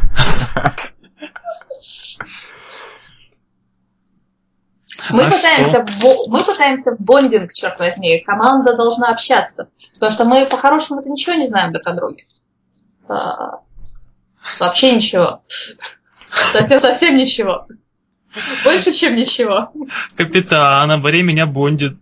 [5.19, 8.21] Мы, А пытаемся в бо- мы пытаемся бондинг, черт возьми.
[8.21, 9.71] Команда должна общаться.
[9.95, 12.25] Потому что мы по-хорошему-то ничего не знаем друг о друге.
[13.09, 13.61] А,
[14.61, 15.43] Вообще ничего.
[16.31, 17.67] Совсем-совсем ничего.
[18.65, 19.73] Больше, чем ничего.
[20.17, 21.97] Капитан, Абаре меня бондит.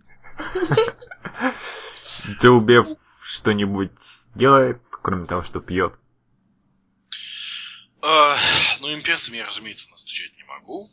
[2.39, 2.87] Джилбев
[3.21, 3.91] что-нибудь
[4.35, 5.93] делает, кроме того, что пьет.
[8.01, 8.37] А,
[8.79, 10.89] Ну, имперцами я, разумеется, настучать не могу.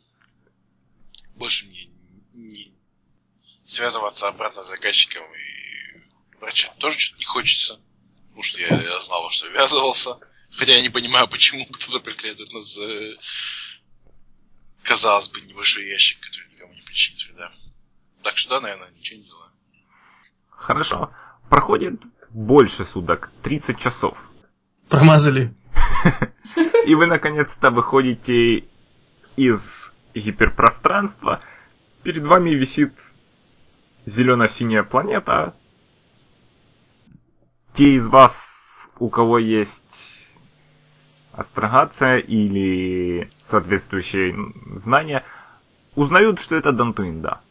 [1.35, 1.84] Больше мне
[2.45, 2.73] не
[3.67, 7.79] связываться обратно с заказчиком и врачам тоже что-то не хочется.
[8.27, 10.19] Потому что я, я знал, что ввязывался.
[10.51, 13.17] Хотя я не понимаю, почему кто-то преследует нас за,
[14.83, 17.51] казалось бы, небольшой ящик, который никому не причинит вреда.
[18.23, 19.51] Так что да, наверное, ничего не делаю.
[20.49, 21.11] Хорошо.
[21.49, 24.17] Проходит больше суток, 30 часов.
[24.89, 25.53] Промазали.
[26.85, 28.65] И вы наконец-то выходите
[29.35, 31.41] из гиперпространства.
[32.05, 32.93] Перед вами висит
[34.05, 35.55] зелено-синяя планета.
[37.73, 40.35] Те из вас, у кого есть
[41.31, 44.35] астрогация или соответствующие
[44.75, 45.23] знания,
[45.95, 47.41] узнают, что это Дантуин, да.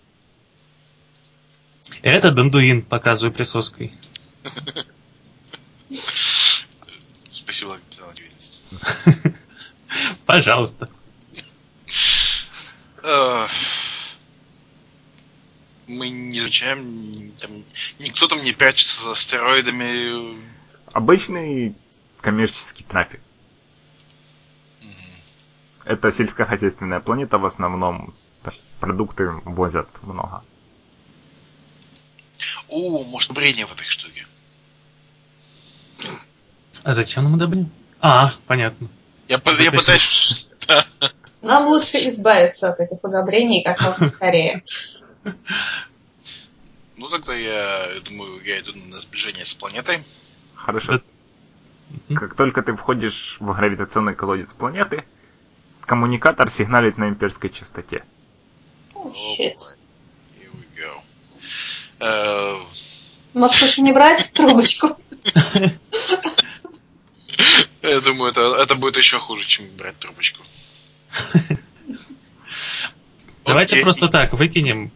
[2.03, 3.93] Это Дандуин, показываю присоской.
[7.33, 8.15] Спасибо, капитан.
[10.27, 10.89] Пожалуйста.
[15.87, 17.65] Мы не изучаем, там,
[17.99, 20.41] никто там не прячется за астероидами.
[20.93, 21.75] Обычный
[22.21, 23.21] коммерческий трафик.
[25.85, 28.15] Это сельскохозяйственная планета в основном.
[28.81, 30.43] Продукты возят много.
[32.69, 34.27] О, может, брение в этой штуке.
[36.83, 37.71] А зачем нам удобрение?
[38.01, 38.89] А, понятно.
[39.29, 40.49] Я, по- я пытаюсь...
[41.43, 44.63] Нам лучше избавиться от этих удобрений как можно скорее.
[46.97, 50.05] Ну, тогда я думаю, я иду на сближение с планетой.
[50.55, 51.01] Хорошо.
[52.09, 52.17] Мгм.
[52.17, 55.05] Как только ты входишь в гравитационный колодец планеты,
[55.81, 58.05] коммуникатор сигналит на имперской частоте.
[58.95, 59.49] О, Oh, boy.
[60.39, 61.03] Here we go.
[61.99, 62.63] Э,
[63.35, 64.97] Может, лучше не брать трубочку?
[67.83, 70.43] Я думаю, это, это будет еще хуже, чем брать трубочку.
[73.45, 74.93] Давайте просто так выкинем.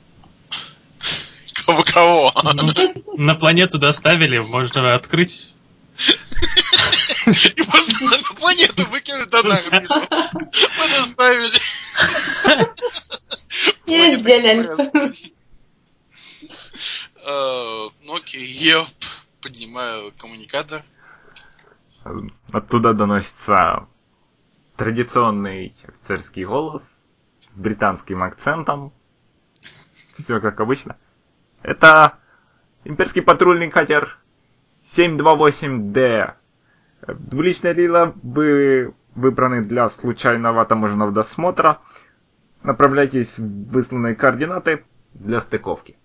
[1.85, 2.53] Кого кого?
[2.55, 2.75] Ну,
[3.17, 5.55] на планету доставили, можно открыть.
[5.99, 9.95] И можно на планету выкинуть до орбиту.
[10.33, 11.59] Мы доставили.
[13.85, 14.61] Планета делен.
[14.63, 15.33] Экспресс.
[17.25, 18.87] Э, Ну окей, я
[19.41, 20.83] поднимаю коммуникатор.
[22.53, 23.87] Оттуда доносится
[24.77, 27.05] традиционный офицерский голос
[27.47, 28.93] с британским акцентом.
[30.17, 30.97] Все как обычно.
[31.63, 32.19] Это
[32.85, 34.19] имперский патрульный катер
[34.83, 36.33] 728D.
[37.07, 41.81] Двуличные лила вы выбраны для случайного таможенного досмотра.
[42.63, 44.85] Направляйтесь в высланные координаты
[45.15, 45.97] для стыковки.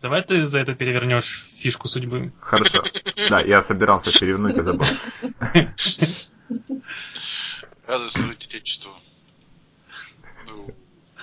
[0.00, 2.32] Давай ты за это перевернешь фишку судьбы.
[2.40, 2.82] Хорошо.
[3.28, 4.86] Да, я собирался перевернуть и забыл.
[7.86, 8.92] Рада служить Отечеству.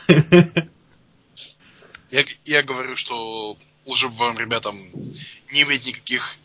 [2.12, 4.90] Я, я говорю, что лучше бы вам, ребятам,
[5.52, 6.36] не иметь никаких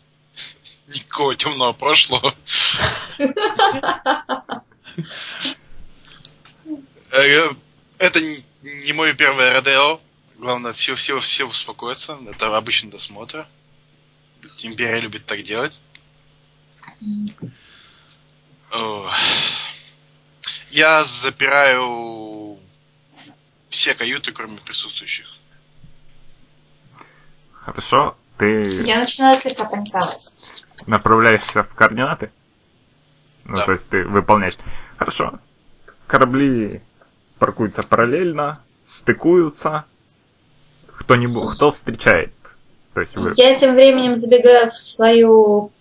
[0.87, 2.35] никакого темного прошлого.
[7.11, 7.51] Э,
[7.97, 9.99] Это н- не мое первое Родео.
[10.37, 12.17] Главное, все, все, все успокоятся.
[12.27, 13.47] Это обычный досмотр.
[14.59, 15.73] Империя любит так делать.
[20.71, 22.59] Я запираю
[23.69, 25.27] все каюты, кроме присутствующих.
[27.65, 28.15] Хорошо.
[28.37, 30.33] Ты Я начинаю слегка паниковать.
[30.87, 32.31] направляешься в координаты?
[33.45, 33.65] Ну, Да.
[33.65, 34.57] то есть ты выполняешь.
[34.97, 35.39] Хорошо.
[36.07, 36.81] Корабли
[37.39, 39.85] паркуются параллельно, стыкуются.
[40.97, 42.33] Кто-нибудь, кто встречает?
[42.93, 43.33] То есть вы...
[43.35, 45.71] Я тем временем забегаю в свою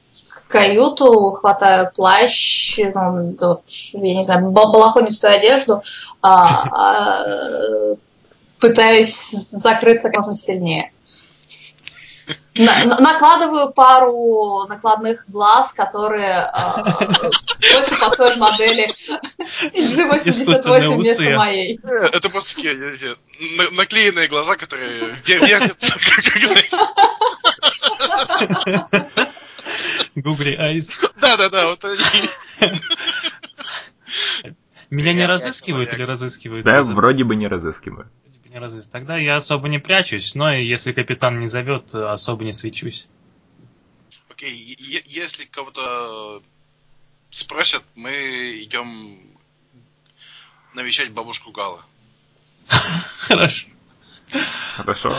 [0.49, 5.80] каюту, хватаю плащ, ну, вот, я не знаю, бал- балахонистую одежду,
[6.20, 7.97] а, а,
[8.61, 10.93] пытаюсь закрыться как можно сильнее.
[12.55, 16.47] На- на- накладываю пару накладных глаз, которые
[17.63, 18.93] очень подходят модели
[20.25, 21.81] Искусственные G88 вместо моей.
[21.83, 23.17] Э, Это просто такие
[23.73, 25.95] наклеенные глаза, которые вер- вертятся.
[30.15, 30.91] Гугли Айс.
[31.21, 31.99] Да-да-да, вот они.
[34.91, 36.65] Меня не разыскивают или разыскивают?
[36.65, 38.11] Да, вроде бы не разыскиваю.
[38.53, 38.93] Не разыскивают.
[38.93, 43.07] Тогда я особо не прячусь, но если капитан не зовет, особо не свечусь.
[44.29, 46.43] Окей, е- если кого-то
[47.31, 49.19] спросят, мы идем
[50.75, 51.83] навещать бабушку Гала.
[52.69, 53.69] Хорошо.
[54.77, 55.17] Хорошо.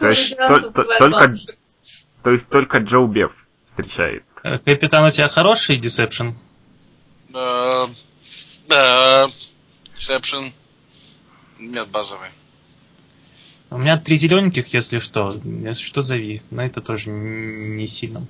[0.00, 1.34] То есть, то- то- только,
[2.22, 4.24] то есть только Джоу Беф встречает.
[4.44, 6.38] Э, Капитан, у тебя хороший десепшн?
[7.28, 7.90] Да,
[8.66, 9.30] да,
[9.94, 10.52] Deception.
[11.58, 12.30] Нет, базовый.
[13.72, 15.32] У меня три зелененьких, если что.
[15.44, 16.42] Если что, зови.
[16.50, 18.26] Но это тоже не сильно.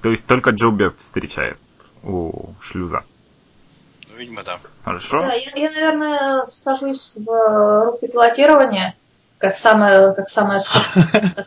[0.00, 1.58] То есть только Беф встречает
[2.02, 3.04] у шлюза.
[4.08, 4.58] Ну, видимо, да.
[4.82, 5.20] Хорошо?
[5.20, 8.94] Да, я, я, наверное, сажусь в руки пилотирования,
[9.36, 10.62] как самое, как самое.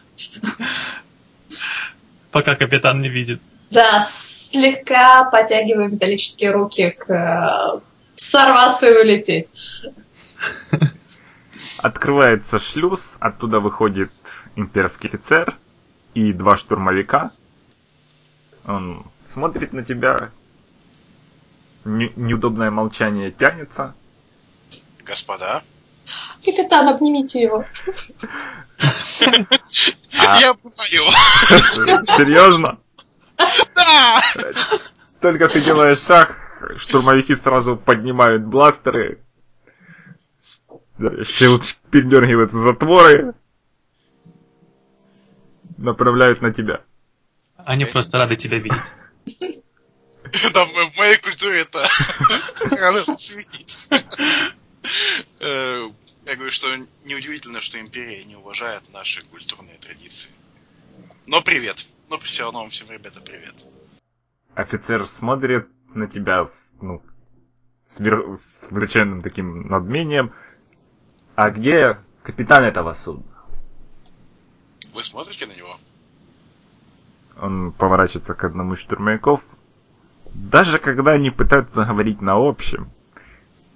[2.32, 3.42] Пока капитан не видит.
[3.72, 7.80] Да, слегка подтягиваю металлические руки к э,
[8.14, 9.50] сорваться и улететь.
[11.82, 14.12] Открывается шлюз, оттуда выходит
[14.56, 15.56] имперский офицер
[16.14, 17.32] и два штурмовика.
[18.66, 20.32] Он смотрит на тебя.
[21.86, 23.94] Не- неудобное молчание тянется.
[25.06, 25.64] Господа.
[26.44, 27.66] Капитан, обнимите его.
[30.20, 32.06] А- Я понимаю.
[32.18, 32.80] Серьезно?
[33.38, 34.22] Да!
[35.22, 36.36] Только ты делаешь шаг,
[36.78, 39.23] штурмовики сразу поднимают бластеры.
[40.98, 43.34] Да, Щелчок передергиваются затворы.
[45.78, 46.82] Направляют на тебя.
[47.58, 48.82] Они просто рады тебя видеть.
[50.54, 51.86] Да, в моей культуре это
[52.72, 53.78] рано посвятить.
[55.40, 55.90] Э,
[56.26, 60.32] Я говорю, что неудивительно, что империя не уважает наши культурные традиции.
[61.28, 61.86] Но привет.
[62.10, 63.54] Но все равно вам всем, ребята, привет.
[64.56, 67.04] Офицер смотрит на тебя с, ну,
[67.86, 68.70] с, вер- с
[69.22, 70.34] таким надмением.
[71.36, 73.24] А где капитан этого судна?
[74.94, 75.78] Вы смотрите на него?
[77.42, 79.42] Он поворачивается к одному из штурмовиков.
[80.34, 82.92] Даже когда они пытаются говорить на общем,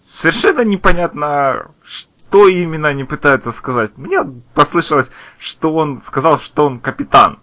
[0.06, 3.98] совершенно непонятно, что именно они пытаются сказать.
[3.98, 7.40] Мне послышалось, что он сказал, что он капитан.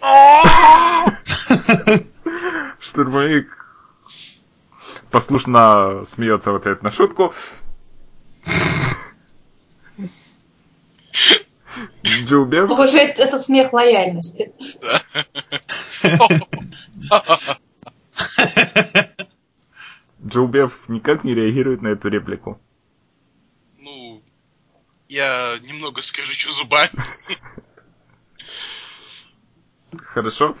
[2.80, 3.66] Штурмовик
[5.10, 7.32] послушно смеется в ответ на шутку.
[12.02, 12.68] Джубев.
[12.68, 14.52] Похоже, это- этот смех лояльности.
[20.24, 22.60] Джубев никак не реагирует на эту реплику.
[23.78, 24.22] Ну,
[25.08, 26.90] я немного скрежечу зубами.
[29.96, 30.56] Хорошо.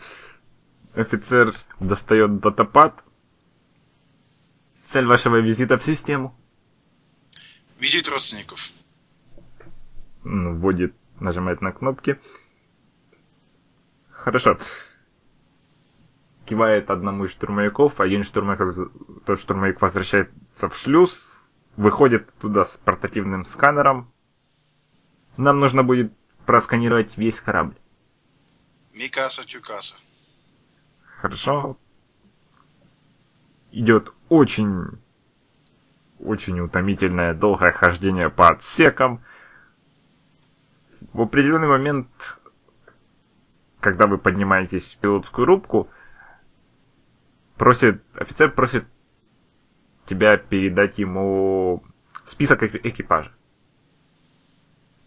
[0.94, 3.02] Офицер достает датапад.
[4.84, 6.34] Цель вашего визита в систему.
[7.78, 8.58] Визит родственников.
[10.28, 12.20] Вводит, нажимает на кнопки.
[14.10, 14.58] Хорошо.
[16.44, 18.90] Кивает одному из штурмовиков, один штурмовик,
[19.24, 24.12] тот штурмовик возвращается в шлюз, выходит туда с портативным сканером.
[25.38, 26.12] Нам нужно будет
[26.44, 27.76] просканировать весь корабль.
[28.92, 29.94] Микаса Тюкаса.
[31.00, 31.78] Хорошо.
[33.72, 34.98] Идет очень,
[36.18, 39.22] очень утомительное долгое хождение по отсекам.
[41.12, 42.08] В определенный момент,
[43.80, 45.88] когда вы поднимаетесь в пилотскую рубку,
[47.56, 48.84] просит, офицер просит
[50.06, 51.82] тебя передать ему
[52.24, 53.32] список эки- экипажа.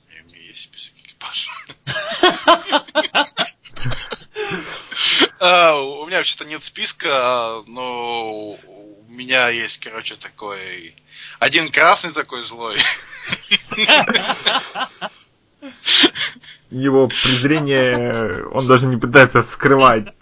[0.09, 1.49] У меня есть список экипажа.
[5.39, 10.95] А, У меня вообще-то нет списка, но у меня есть, короче, такой...
[11.39, 12.77] Один красный такой злой.
[16.69, 20.13] Его презрение он даже не пытается скрывать.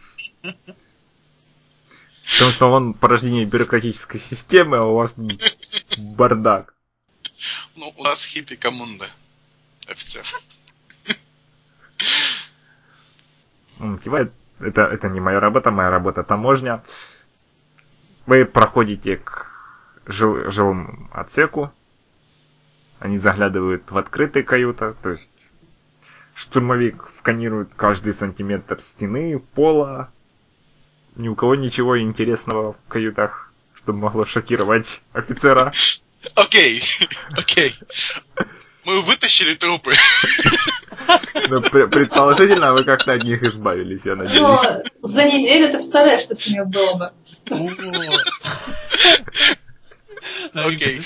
[0.42, 5.16] Потому что он порождение бюрократической системы, а у вас
[5.98, 6.76] бардак.
[7.76, 9.10] Ну, у нас хиппи коммунда.
[9.88, 10.24] Офицер.
[13.80, 14.34] Он кивает.
[14.60, 16.84] Это, это не моя работа, моя работа таможня.
[18.26, 19.48] Вы проходите к
[20.06, 21.72] жил- жилому отсеку.
[23.00, 25.30] Они заглядывают в открытые каюта, то есть
[26.36, 30.12] штурмовик сканирует каждый сантиметр стены, пола.
[31.16, 35.74] Ни у кого ничего интересного в каютах, чтобы могло шокировать офицера.
[36.36, 36.84] Окей,
[37.32, 37.78] окей.
[38.86, 39.93] Мы вытащили трупы.
[41.36, 44.39] Пре- предположительно вы как-то от них избавились, я надеюсь.
[44.39, 44.64] Но
[45.02, 47.12] за неделю ты представляешь, что с ними было бы.
[50.54, 51.02] Окей.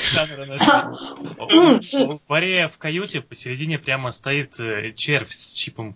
[2.07, 5.95] У Борея в каюте посередине прямо стоит э, червь с чипом.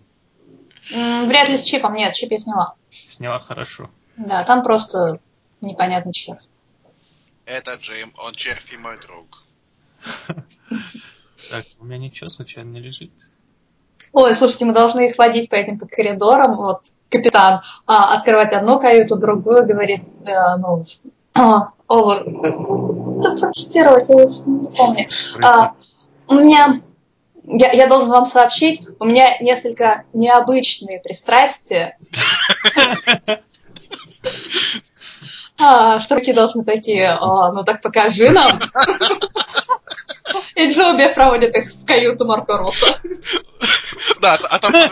[0.90, 2.74] Вряд ли с чипом, нет, чип я сняла.
[2.88, 3.90] Сняла хорошо.
[4.16, 5.20] Да, там просто
[5.60, 6.40] непонятный черт.
[7.44, 9.44] Это Джейм, он червь и мой друг.
[11.50, 13.12] Так, у меня ничего случайно не лежит.
[14.12, 16.56] Ой, слушайте, мы должны их водить по этим по коридорам.
[16.56, 20.82] Вот капитан а, открывать одну каюту, другую, говорит, э, ну,
[21.88, 22.24] овер...
[23.22, 25.06] Да, протестировать, я не помню.
[25.42, 25.72] А,
[26.28, 26.80] у меня...
[27.50, 31.96] Я, я должен вам сообщить, у меня несколько необычные пристрастия.
[35.60, 38.62] А, что руки должны такие, «А, ну так покажи нам.
[40.54, 42.86] И Джоби проводит их в каюту Марко Руссо.
[44.20, 44.84] Да, а там на...
[44.84, 44.88] А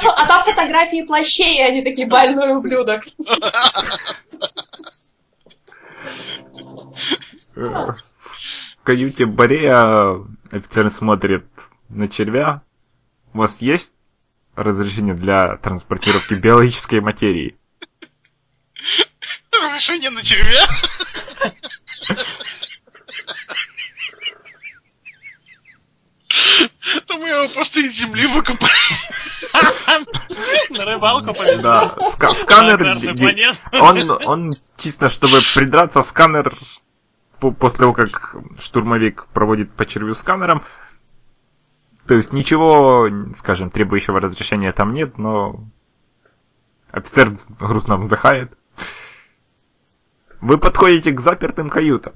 [0.00, 3.02] фо- а там фотографии плащей, и они такие больной ублюдок.
[8.82, 11.46] Каюте Борея офицер смотрит
[11.88, 12.62] на червя.
[13.32, 13.92] У вас есть
[14.54, 17.56] разрешение для транспортировки биологической материи?
[19.52, 20.66] Разрешение на червя?
[27.06, 28.70] То мы его просто из земли выкопали.
[30.70, 31.60] На рыбалку повезло.
[31.62, 32.78] Да, ска- сканер...
[33.80, 36.54] Он, он чисто, чтобы придраться, сканер
[37.40, 40.64] по- после того, как штурмовик проводит по червю сканером,
[42.06, 45.64] то есть ничего, скажем, требующего разрешения там нет, но
[46.90, 48.56] офицер грустно вздыхает.
[50.40, 52.14] Вы подходите к запертым каютам.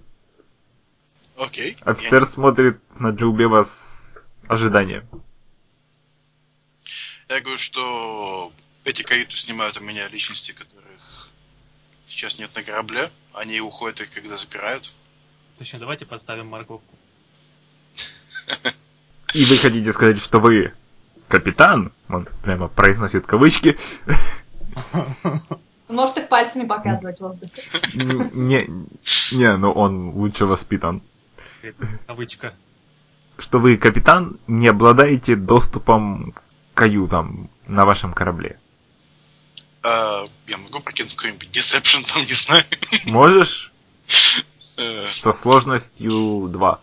[1.36, 1.76] Окей.
[1.84, 5.08] Офицер смотрит на Джоубева с ожиданием.
[7.30, 8.52] Я, говорю, что
[8.82, 11.28] эти каюты снимают у меня личности, которых
[12.08, 13.12] сейчас нет на корабле.
[13.32, 14.92] Они уходят их, когда запирают.
[15.56, 16.92] Точно, давайте подставим морковку.
[19.32, 20.74] И вы хотите сказать, что вы
[21.28, 21.92] капитан?
[22.08, 23.78] Он прямо произносит кавычки.
[25.88, 27.62] Может их пальцами показывать в воздухе.
[27.94, 28.66] Не,
[29.30, 31.00] не, но он лучше воспитан.
[32.08, 32.54] Кавычка.
[33.38, 36.34] Что вы, капитан, не обладаете доступом
[36.74, 38.58] каютам на вашем корабле.
[39.82, 42.64] А, я могу прокинуть какой-нибудь Deception там, не знаю.
[43.06, 43.72] Можешь
[44.76, 46.80] Э, со сложностью 2.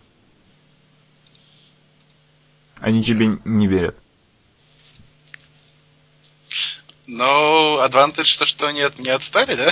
[2.79, 3.97] Они тебе не верят.
[7.07, 9.71] Но advantage то, что они от- не отстали, да?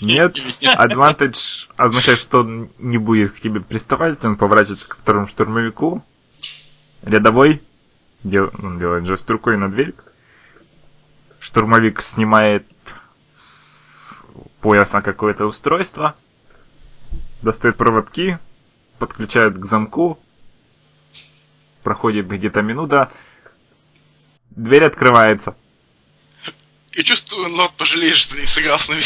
[0.00, 6.04] Нет, advantage означает, что он не будет к тебе приставать, он поворачивается к второму штурмовику.
[7.02, 7.60] Рядовой
[8.24, 9.94] дел- он делает жест рукой на дверь.
[11.40, 12.66] Штурмовик снимает
[13.34, 14.24] с
[14.60, 16.16] пояса какое-то устройство,
[17.42, 18.38] достает проводки,
[18.98, 20.18] подключает к замку,
[21.82, 23.12] проходит где-то минута,
[24.50, 25.56] дверь открывается.
[26.92, 29.02] Я чувствую, Нот пожалеешь, что не сыграл с нами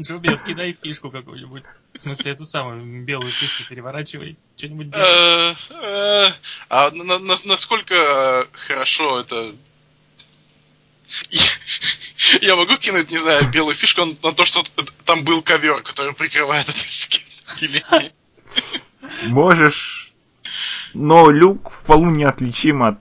[0.00, 1.64] Джоби, кидай фишку какую-нибудь.
[1.94, 4.36] В смысле, эту самую белую фишку переворачивай.
[4.56, 5.06] Что-нибудь делай.
[5.06, 6.28] Э, э,
[6.68, 9.54] А на- на- насколько э, хорошо это...
[12.42, 14.62] Я- могу кинуть, не знаю, белую фишку на то, что
[15.04, 17.22] там был ковер, который прикрывает это скин.
[17.60, 18.12] Или нет?
[19.28, 20.12] Можешь,
[20.94, 22.98] но люк в полу неотличим от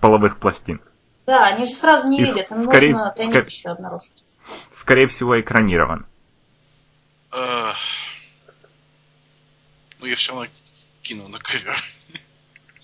[0.00, 0.80] половых пластин.
[1.26, 4.24] Да, они же сразу не видят, им скорее- нужно тайник скорее- еще обнаружить.
[4.72, 6.06] Скорее всего, экранирован.
[7.32, 7.72] Э,
[10.00, 10.46] Ну, я все равно
[11.02, 11.76] кину на ковер.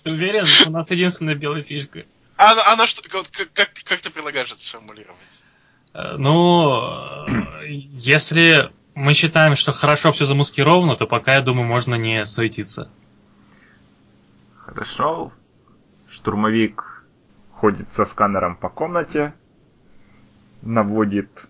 [0.03, 0.45] Ты уверен?
[0.67, 2.05] У нас единственная белая фишка.
[2.37, 5.19] А она, что, как, как, как ты предлагаешь это сформулировать?
[5.93, 6.81] Э, Ну,
[7.27, 12.89] э, если мы считаем, что хорошо все замаскировано, то пока, я думаю, можно не суетиться.
[14.57, 15.31] Хорошо.
[16.09, 17.05] Штурмовик
[17.51, 19.33] ходит со сканером по комнате,
[20.61, 21.49] наводит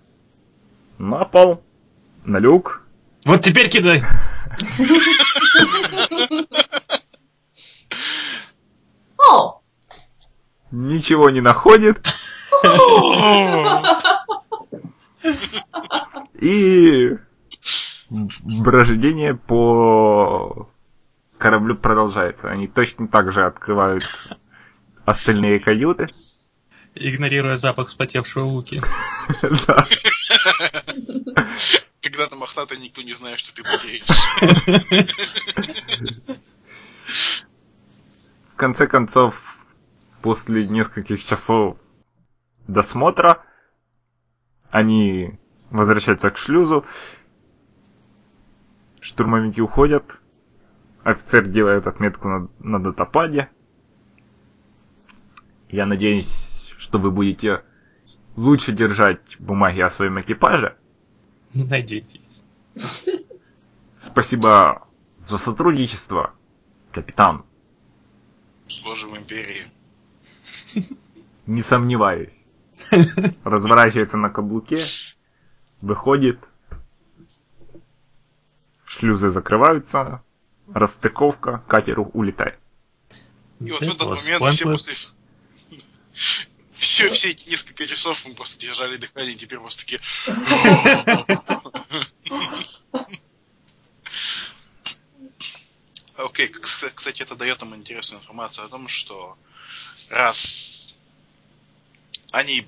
[0.98, 1.64] на пол,
[2.26, 2.84] на люк.
[3.26, 4.04] Вот теперь кидай!
[9.18, 9.62] О!
[10.72, 12.06] Ничего не находит.
[16.40, 17.18] И
[18.10, 20.70] брождение по
[21.38, 22.50] кораблю продолжается.
[22.50, 24.04] Они точно так же открывают
[25.06, 26.10] остальные каюты.
[26.96, 28.82] Игнорируя запах вспотевшего Луки.
[29.68, 29.86] Да.
[32.24, 34.06] Когда ты мохнатый, никто не знает, что ты болеешь.
[38.54, 39.58] В конце концов,
[40.22, 41.78] после нескольких часов
[42.66, 43.44] досмотра,
[44.70, 45.38] они
[45.70, 46.86] возвращаются к шлюзу,
[49.02, 50.22] штурмовики уходят,
[51.04, 53.50] офицер делает отметку на, на датападе.
[55.68, 57.66] Я надеюсь, что вы будете
[58.38, 60.78] лучше держать бумаги о своем экипаже.
[61.70, 62.44] Надейтесь.
[63.96, 66.34] Спасибо за сотрудничество,
[66.92, 67.46] капитан.
[68.68, 69.68] Служим империи.
[71.46, 72.34] Не сомневаюсь.
[73.44, 74.86] Разворачивается на каблуке,
[75.82, 76.40] выходит,
[78.84, 80.24] шлюзы закрываются,
[80.74, 82.58] расстыковка, катер улетает.
[83.60, 85.16] И вот в этот момент все.
[86.84, 90.00] Все, все эти несколько часов мы просто держали дыхание, теперь просто такие...
[96.16, 99.38] Окей, кс- кстати, это дает нам интересную информацию о том, что
[100.10, 100.94] раз
[102.32, 102.68] они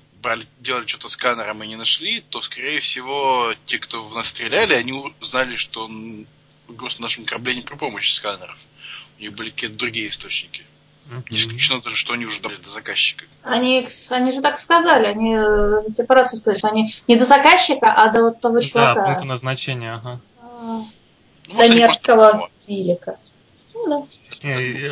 [0.58, 4.92] делали что-то сканером и не нашли, то, скорее всего, те, кто в нас стреляли, они
[5.20, 6.26] узнали, что м,
[6.68, 8.58] груз на нашем корабле не при помощи сканеров.
[9.18, 10.64] У них были какие-то другие источники.
[11.08, 11.24] Не Мгм.
[11.30, 13.24] исключено даже, что они уже дали до заказчика.
[13.44, 17.92] Они, они же так сказали, они э, в операции сказали, что они не до заказчика,
[17.96, 19.04] а до вот того Да, чувака.
[19.06, 20.20] пункта назначения, ага.
[20.40, 20.82] а,
[21.48, 22.48] Ну, они Донецкого.
[22.58, 23.18] Твилика.
[23.74, 24.08] Ну
[24.42, 24.60] да.
[24.60, 24.88] И,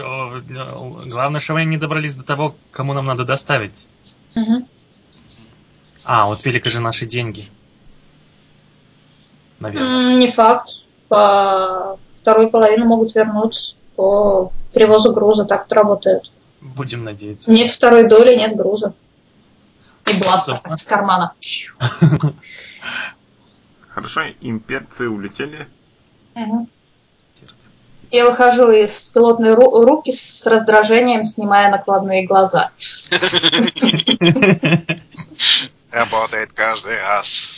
[1.11, 3.89] Главное, что мы не добрались до того, кому нам надо доставить.
[6.05, 7.51] А, вот велика же наши деньги.
[9.59, 10.15] Наверное.
[10.16, 10.69] Не факт.
[11.09, 15.44] По вторую половину могут вернуть по привозу груза.
[15.44, 16.22] Так это работает.
[16.62, 17.50] Будем надеяться.
[17.50, 18.94] Нет второй доли, нет груза.
[20.06, 21.34] И бластер из кармана.
[23.88, 25.68] Хорошо, имперцы улетели.
[26.34, 26.68] Мгм.
[28.10, 32.70] Я выхожу из пилотной ру- руки с раздражением, снимая накладные глаза.
[35.90, 37.48] Работает каждый раз.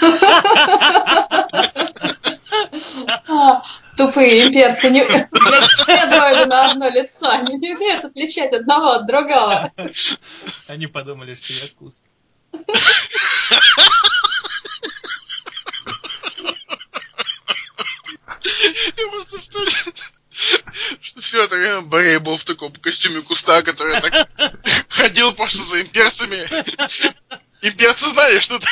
[3.96, 4.90] Тупые имперцы.
[4.90, 5.04] Не...
[5.04, 7.28] Блядь, все дроиды на одно лицо.
[7.30, 9.72] Они не умеют отличать одного от другого.
[10.68, 12.04] Они подумали, что я куст.
[18.96, 19.94] Я просто представляю,
[21.00, 24.28] что все это время Борей был в таком костюме куста, который так
[24.88, 26.46] ходил просто за имперцами
[27.62, 28.66] Имперцы знали, что ты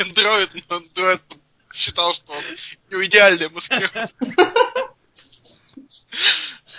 [0.00, 1.22] андроид, но андроид
[1.72, 2.42] считал, что он
[2.90, 3.50] не идеальный.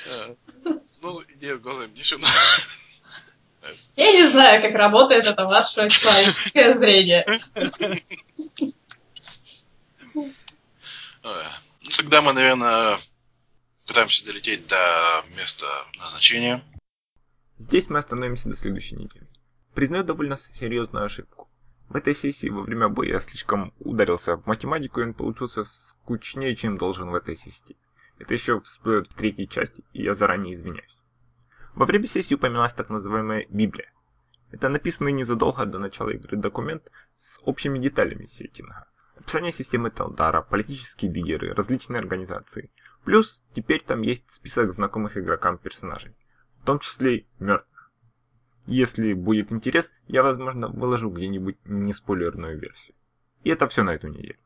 [0.08, 0.36] Э,
[1.02, 2.26] Ну, нет, глазами ничего.
[3.96, 7.26] Я не знаю, как работает это ваше человеческое зрение.
[11.24, 13.02] Ну, тогда мы, наверное,
[13.86, 15.66] пытаемся долететь до места
[15.98, 16.64] назначения.
[17.58, 19.28] Здесь мы остановимся до следующей недели.
[19.74, 21.37] Признаю довольно серьезную ошибку.
[21.90, 26.56] В этой сессии во время боя я слишком ударился в математику, и он получился скучнее,
[26.56, 27.78] чем должен в этой сессии.
[28.20, 30.98] Это еще всплывет в третьей части, и я заранее извиняюсь.
[31.76, 33.90] Во время сессии упоминалась так называемая Библия.
[34.52, 38.88] Это написанный незадолго до начала игры документ с общими деталями сеттинга.
[39.18, 42.70] Описание системы Талдара, политические лидеры, различные организации.
[43.04, 46.16] Плюс теперь там есть список знакомых игрокам персонажей,
[46.62, 47.77] в том числе мертвых.
[48.68, 52.96] Если будет интерес, я возможно выложу где-нибудь неспойлерную версию.
[53.44, 54.38] И это все на эту неделю.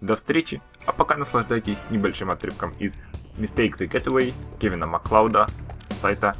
[0.00, 2.98] До встречи, а пока наслаждайтесь небольшим отрывком из
[3.36, 5.46] Mistake the Getaway Кевина Маклауда
[5.90, 6.36] с сайта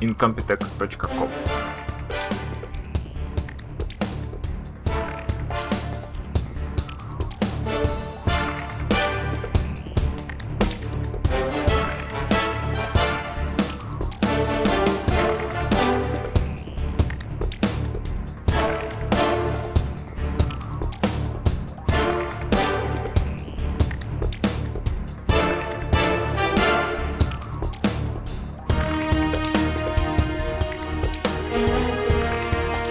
[0.00, 1.28] incompetech.com.